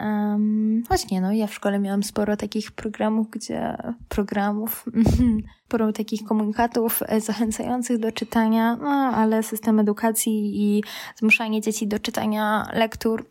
Um, 0.00 0.82
choć 0.88 1.10
nie, 1.10 1.20
no, 1.20 1.32
ja 1.32 1.46
w 1.46 1.54
szkole 1.54 1.78
miałam 1.78 2.02
sporo 2.02 2.36
takich 2.36 2.72
programów, 2.72 3.30
gdzie 3.30 3.76
programów, 4.08 4.84
sporo 5.66 5.92
takich 5.92 6.24
komunikatów 6.24 7.02
e, 7.06 7.20
zachęcających 7.20 7.98
do 7.98 8.12
czytania, 8.12 8.76
no, 8.76 8.90
ale 8.90 9.42
system 9.42 9.80
edukacji 9.80 10.62
i 10.62 10.84
zmuszanie 11.16 11.60
dzieci 11.60 11.86
do 11.86 11.98
czytania 11.98 12.68
lektur 12.72 13.24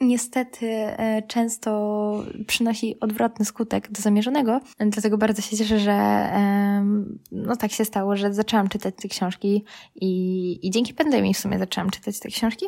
niestety 0.00 0.66
e, 0.66 1.22
często 1.22 2.24
przynosi 2.46 3.00
odwrotny 3.00 3.44
skutek 3.44 3.90
do 3.90 4.02
zamierzonego. 4.02 4.60
Dlatego 4.78 5.18
bardzo 5.18 5.42
się 5.42 5.56
cieszę, 5.56 5.78
że 5.78 6.28
no 7.32 7.56
tak 7.56 7.72
się 7.72 7.84
stało, 7.84 8.16
że 8.16 8.34
zaczęłam 8.34 8.68
czytać 8.68 8.94
te 9.02 9.08
książki 9.08 9.64
i, 9.94 10.66
i 10.66 10.70
dzięki 10.70 10.94
pandemii 10.94 11.34
w 11.34 11.38
sumie 11.38 11.58
zaczęłam 11.58 11.90
czytać 11.90 12.20
te 12.20 12.28
książki. 12.28 12.66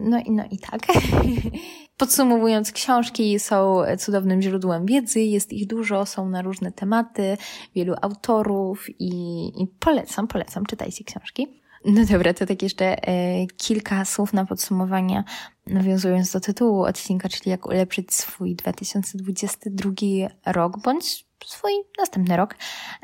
No 0.00 0.18
i, 0.18 0.30
no 0.30 0.44
i 0.50 0.58
tak. 0.58 0.86
Podsumowując, 1.96 2.72
książki 2.72 3.38
są 3.38 3.82
cudownym 3.98 4.42
źródłem 4.42 4.86
wiedzy, 4.86 5.20
jest 5.20 5.52
ich 5.52 5.66
dużo, 5.66 6.06
są 6.06 6.28
na 6.28 6.42
różne 6.42 6.72
tematy, 6.72 7.36
wielu 7.74 7.94
autorów 8.02 8.86
i, 9.00 9.12
i 9.62 9.66
polecam, 9.80 10.26
polecam, 10.26 10.66
czytajcie 10.66 11.04
książki. 11.04 11.46
No 11.84 12.04
dobra, 12.04 12.34
to 12.34 12.46
tak 12.46 12.62
jeszcze 12.62 13.08
e, 13.08 13.46
kilka 13.46 14.04
słów 14.04 14.32
na 14.32 14.46
podsumowanie, 14.46 15.24
nawiązując 15.66 16.32
do 16.32 16.40
tytułu 16.40 16.82
odcinka, 16.82 17.28
czyli 17.28 17.50
jak 17.50 17.66
ulepszyć 17.66 18.14
swój 18.14 18.54
2022 18.54 19.90
rok, 20.46 20.78
bądź 20.78 21.26
swój 21.44 21.72
następny 21.98 22.36
rok. 22.36 22.56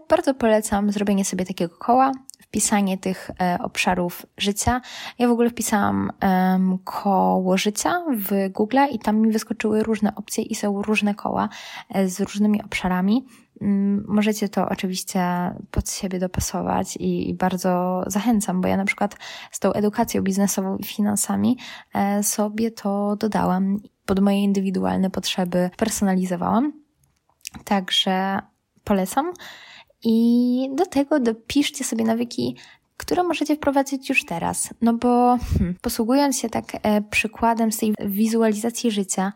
Bardzo 0.08 0.34
polecam 0.34 0.92
zrobienie 0.92 1.24
sobie 1.24 1.44
takiego 1.44 1.76
koła, 1.76 2.12
wpisanie 2.42 2.98
tych 2.98 3.30
e, 3.40 3.58
obszarów 3.62 4.26
życia. 4.38 4.80
Ja 5.18 5.28
w 5.28 5.30
ogóle 5.30 5.50
wpisałam 5.50 6.10
e, 6.22 6.78
koło 6.84 7.56
życia 7.56 8.02
w 8.16 8.52
Google 8.52 8.78
i 8.90 8.98
tam 8.98 9.20
mi 9.20 9.32
wyskoczyły 9.32 9.82
różne 9.82 10.14
opcje 10.14 10.44
i 10.44 10.54
są 10.54 10.82
różne 10.82 11.14
koła 11.14 11.48
e, 11.94 12.08
z 12.08 12.20
różnymi 12.20 12.62
obszarami. 12.62 13.26
Mm, 13.60 14.04
możecie 14.08 14.48
to 14.48 14.68
oczywiście 14.68 15.24
pod 15.70 15.90
siebie 15.90 16.18
dopasować 16.18 16.96
i, 16.96 17.30
i, 17.30 17.34
bardzo 17.34 18.02
zachęcam, 18.06 18.60
bo 18.60 18.68
ja 18.68 18.76
na 18.76 18.84
przykład 18.84 19.16
z 19.50 19.58
tą 19.58 19.72
edukacją 19.72 20.22
biznesową 20.22 20.76
i 20.76 20.84
finansami 20.84 21.58
e, 21.94 22.22
sobie 22.22 22.70
to 22.70 23.16
dodałam 23.16 23.80
pod 24.06 24.20
moje 24.20 24.42
indywidualne 24.42 25.10
potrzeby, 25.10 25.70
personalizowałam. 25.76 26.72
Także 27.64 28.38
polecam. 28.84 29.32
I 30.04 30.68
do 30.74 30.86
tego 30.86 31.20
dopiszcie 31.20 31.84
sobie 31.84 32.04
nawyki, 32.04 32.56
które 32.96 33.22
możecie 33.22 33.56
wprowadzić 33.56 34.08
już 34.08 34.24
teraz. 34.24 34.74
No 34.82 34.94
bo 34.94 35.38
hmm, 35.58 35.74
posługując 35.80 36.38
się 36.38 36.48
tak 36.48 36.64
e, 36.82 37.02
przykładem 37.02 37.72
z 37.72 37.76
tej 37.76 37.94
wizualizacji 38.04 38.90
życia, 38.90 39.32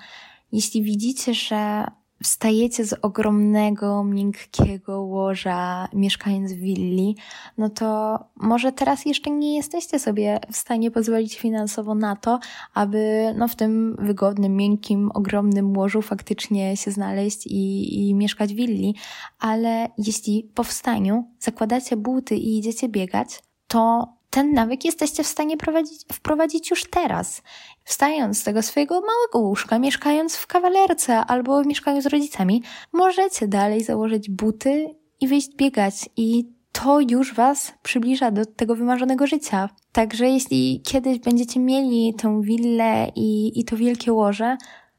jeśli 0.52 0.82
widzicie, 0.82 1.34
że 1.34 1.84
wstajecie 2.22 2.84
z 2.84 2.92
ogromnego, 3.02 4.04
miękkiego 4.04 5.02
łoża, 5.02 5.88
mieszkając 5.92 6.52
w 6.52 6.56
willi, 6.56 7.16
no 7.58 7.70
to 7.70 8.18
może 8.36 8.72
teraz 8.72 9.06
jeszcze 9.06 9.30
nie 9.30 9.56
jesteście 9.56 9.98
sobie 9.98 10.40
w 10.52 10.56
stanie 10.56 10.90
pozwolić 10.90 11.38
finansowo 11.38 11.94
na 11.94 12.16
to, 12.16 12.38
aby 12.74 13.34
no, 13.36 13.48
w 13.48 13.56
tym 13.56 13.96
wygodnym, 13.98 14.56
miękkim, 14.56 15.10
ogromnym 15.14 15.76
łożu 15.76 16.02
faktycznie 16.02 16.76
się 16.76 16.90
znaleźć 16.90 17.46
i, 17.46 18.08
i 18.08 18.14
mieszkać 18.14 18.52
w 18.52 18.56
willi, 18.56 18.94
ale 19.38 19.88
jeśli 19.98 20.50
po 20.54 20.64
wstaniu 20.64 21.24
zakładacie 21.38 21.96
buty 21.96 22.36
i 22.36 22.58
idziecie 22.58 22.88
biegać, 22.88 23.42
to 23.66 24.15
ten 24.36 24.52
nawyk 24.52 24.84
jesteście 24.84 25.22
w 25.24 25.26
stanie 25.26 25.56
prowadzić, 25.56 26.04
wprowadzić 26.12 26.70
już 26.70 26.84
teraz. 26.90 27.42
Wstając 27.84 28.38
z 28.38 28.44
tego 28.44 28.62
swojego 28.62 28.94
małego 28.94 29.48
łóżka, 29.48 29.78
mieszkając 29.78 30.36
w 30.36 30.46
kawalerce 30.46 31.16
albo 31.18 31.64
mieszkając 31.64 32.04
z 32.04 32.06
rodzicami, 32.06 32.62
możecie 32.92 33.48
dalej 33.48 33.84
założyć 33.84 34.30
buty 34.30 34.94
i 35.20 35.28
wyjść 35.28 35.56
biegać 35.56 36.08
i 36.16 36.48
to 36.72 37.00
już 37.00 37.34
Was 37.34 37.72
przybliża 37.82 38.30
do 38.30 38.46
tego 38.46 38.76
wymarzonego 38.76 39.26
życia. 39.26 39.68
Także 39.92 40.28
jeśli 40.28 40.82
kiedyś 40.84 41.18
będziecie 41.18 41.60
mieli 41.60 42.14
tę 42.14 42.40
willę 42.42 43.12
i, 43.14 43.60
i 43.60 43.64
to 43.64 43.76
wielkie 43.76 44.12
łoże, 44.12 44.56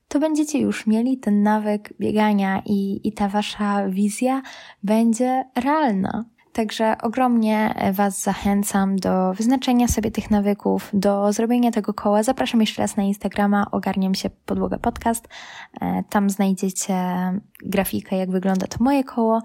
to 0.07 0.19
będziecie 0.19 0.59
już 0.59 0.87
mieli 0.87 1.17
ten 1.17 1.43
nawyk 1.43 1.93
biegania 1.99 2.61
i, 2.65 3.07
i 3.07 3.13
ta 3.13 3.27
Wasza 3.29 3.89
wizja 3.89 4.41
będzie 4.83 5.43
realna. 5.55 6.25
Także 6.57 6.95
ogromnie 7.01 7.73
Was 7.93 8.21
zachęcam 8.23 8.95
do 8.95 9.33
wyznaczenia 9.33 9.87
sobie 9.87 10.11
tych 10.11 10.31
nawyków, 10.31 10.89
do 10.93 11.33
zrobienia 11.33 11.71
tego 11.71 11.93
koła. 11.93 12.23
Zapraszam 12.23 12.61
jeszcze 12.61 12.81
raz 12.81 12.97
na 12.97 13.03
Instagrama, 13.03 13.71
ogarniam 13.71 14.15
się 14.15 14.29
podłoga 14.29 14.77
podcast. 14.77 15.27
E, 15.81 16.03
tam 16.09 16.29
znajdziecie 16.29 16.95
grafikę, 17.63 18.17
jak 18.17 18.31
wygląda 18.31 18.67
to 18.67 18.83
moje 18.83 19.03
koło. 19.03 19.41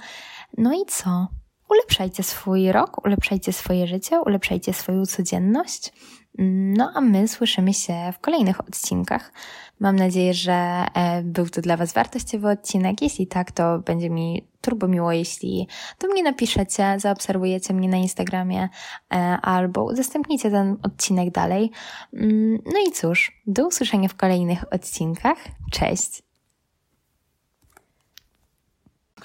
No 0.59 0.73
i 0.75 0.87
co? 0.89 1.29
Ulepszajcie 1.69 2.23
swój 2.23 2.73
rok, 2.73 3.07
ulepszajcie 3.07 3.53
swoje 3.53 3.87
życie, 3.87 4.21
ulepszajcie 4.21 4.73
swoją 4.73 5.07
codzienność. 5.07 5.93
No 6.39 6.93
a 6.95 7.01
my 7.01 7.29
słyszymy 7.29 7.75
się 7.75 8.13
w 8.13 8.19
kolejnych 8.19 8.61
odcinkach. 8.61 9.33
Mam 9.81 9.97
nadzieję, 9.97 10.35
że 10.35 10.53
e, 10.53 11.23
był 11.23 11.49
to 11.49 11.61
dla 11.61 11.77
Was 11.77 11.93
wartościowy 11.93 12.49
odcinek. 12.49 13.03
Jeśli 13.03 13.27
tak, 13.27 13.53
to 13.53 13.79
będzie 13.79 14.11
mi 14.11 14.47
turbo 14.61 14.89
miło, 14.89 15.13
jeśli 15.13 15.69
to 15.99 16.09
mnie 16.09 16.23
napiszecie, 16.23 16.95
zaobserwujecie 16.99 17.75
mnie 17.75 17.89
na 17.89 17.97
Instagramie 17.97 18.69
e, 19.15 19.17
albo 19.43 19.85
udostępnicie 19.85 20.51
ten 20.51 20.77
odcinek 20.83 21.31
dalej. 21.31 21.71
Mm, 22.15 22.59
no 22.67 22.81
i 22.89 22.93
cóż, 22.93 23.43
do 23.47 23.67
usłyszenia 23.67 24.09
w 24.09 24.17
kolejnych 24.17 24.73
odcinkach. 24.73 25.39
Cześć! 25.71 26.23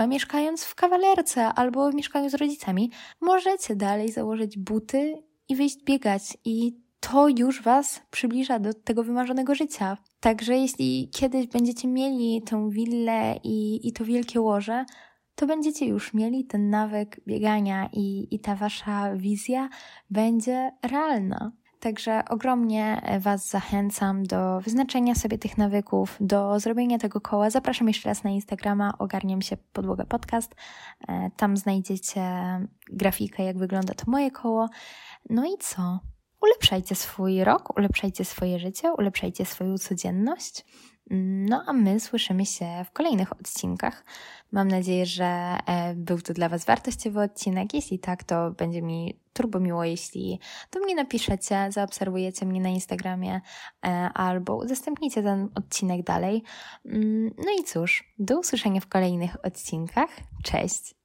Mieszkając 0.07 0.63
w 0.63 0.75
kawalerce 0.75 1.45
albo 1.45 1.91
mieszkając 1.91 2.31
z 2.31 2.35
rodzicami, 2.35 2.91
możecie 3.21 3.75
dalej 3.75 4.11
założyć 4.11 4.57
buty 4.57 5.23
i 5.49 5.55
wyjść 5.55 5.83
biegać 5.83 6.37
i 6.45 6.86
to 6.99 7.27
już 7.27 7.61
Was 7.61 8.01
przybliża 8.11 8.59
do 8.59 8.73
tego 8.73 9.03
wymarzonego 9.03 9.55
życia. 9.55 9.97
Także 10.19 10.57
jeśli 10.57 11.09
kiedyś 11.13 11.47
będziecie 11.47 11.87
mieli 11.87 12.41
tę 12.41 12.69
willę 12.69 13.39
i, 13.43 13.87
i 13.87 13.93
to 13.93 14.05
wielkie 14.05 14.41
łoże, 14.41 14.85
to 15.35 15.47
będziecie 15.47 15.85
już 15.85 16.13
mieli 16.13 16.45
ten 16.45 16.69
nawyk 16.69 17.21
biegania 17.27 17.89
i, 17.93 18.35
i 18.35 18.39
ta 18.39 18.55
Wasza 18.55 19.15
wizja 19.15 19.69
będzie 20.09 20.71
realna. 20.83 21.51
Także 21.79 22.23
ogromnie 22.29 23.01
Was 23.19 23.49
zachęcam 23.49 24.23
do 24.23 24.61
wyznaczenia 24.61 25.15
sobie 25.15 25.37
tych 25.37 25.57
nawyków, 25.57 26.17
do 26.19 26.59
zrobienia 26.59 26.97
tego 26.97 27.21
koła. 27.21 27.49
Zapraszam 27.49 27.87
jeszcze 27.87 28.09
raz 28.09 28.23
na 28.23 28.29
Instagrama, 28.29 28.93
ogarniam 28.99 29.41
się 29.41 29.57
podłoga 29.73 30.05
podcast. 30.05 30.55
E, 31.07 31.31
tam 31.37 31.57
znajdziecie 31.57 32.21
grafikę, 32.91 33.43
jak 33.43 33.57
wygląda 33.57 33.93
to 33.93 34.11
moje 34.11 34.31
koło. 34.31 34.69
No 35.29 35.45
i 35.45 35.57
co? 35.59 35.99
Ulepszajcie 36.41 36.95
swój 36.95 37.43
rok, 37.43 37.77
ulepszajcie 37.77 38.25
swoje 38.25 38.59
życie, 38.59 38.93
ulepszajcie 38.93 39.45
swoją 39.45 39.77
codzienność. 39.77 40.65
No 41.09 41.63
a 41.67 41.73
my 41.73 41.99
słyszymy 41.99 42.45
się 42.45 42.65
w 42.85 42.91
kolejnych 42.91 43.31
odcinkach. 43.31 44.05
Mam 44.51 44.67
nadzieję, 44.67 45.05
że 45.05 45.25
e, 45.25 45.93
był 45.95 46.21
to 46.21 46.33
dla 46.33 46.49
Was 46.49 46.65
wartościowy 46.65 47.21
odcinek. 47.21 47.73
Jeśli 47.73 47.99
tak, 47.99 48.23
to 48.23 48.51
będzie 48.51 48.81
mi 48.81 49.19
turbo 49.33 49.59
miło, 49.59 49.83
jeśli 49.83 50.39
to 50.69 50.79
mnie 50.79 50.95
napiszecie, 50.95 51.67
zaobserwujecie 51.71 52.45
mnie 52.45 52.61
na 52.61 52.69
Instagramie 52.69 53.41
e, 53.85 53.89
albo 54.13 54.55
udostępnicie 54.55 55.23
ten 55.23 55.49
odcinek 55.55 56.03
dalej. 56.03 56.43
Mm, 56.85 57.31
no 57.37 57.51
i 57.61 57.63
cóż, 57.63 58.13
do 58.19 58.39
usłyszenia 58.39 58.81
w 58.81 58.87
kolejnych 58.87 59.45
odcinkach. 59.45 60.09
Cześć! 60.43 60.95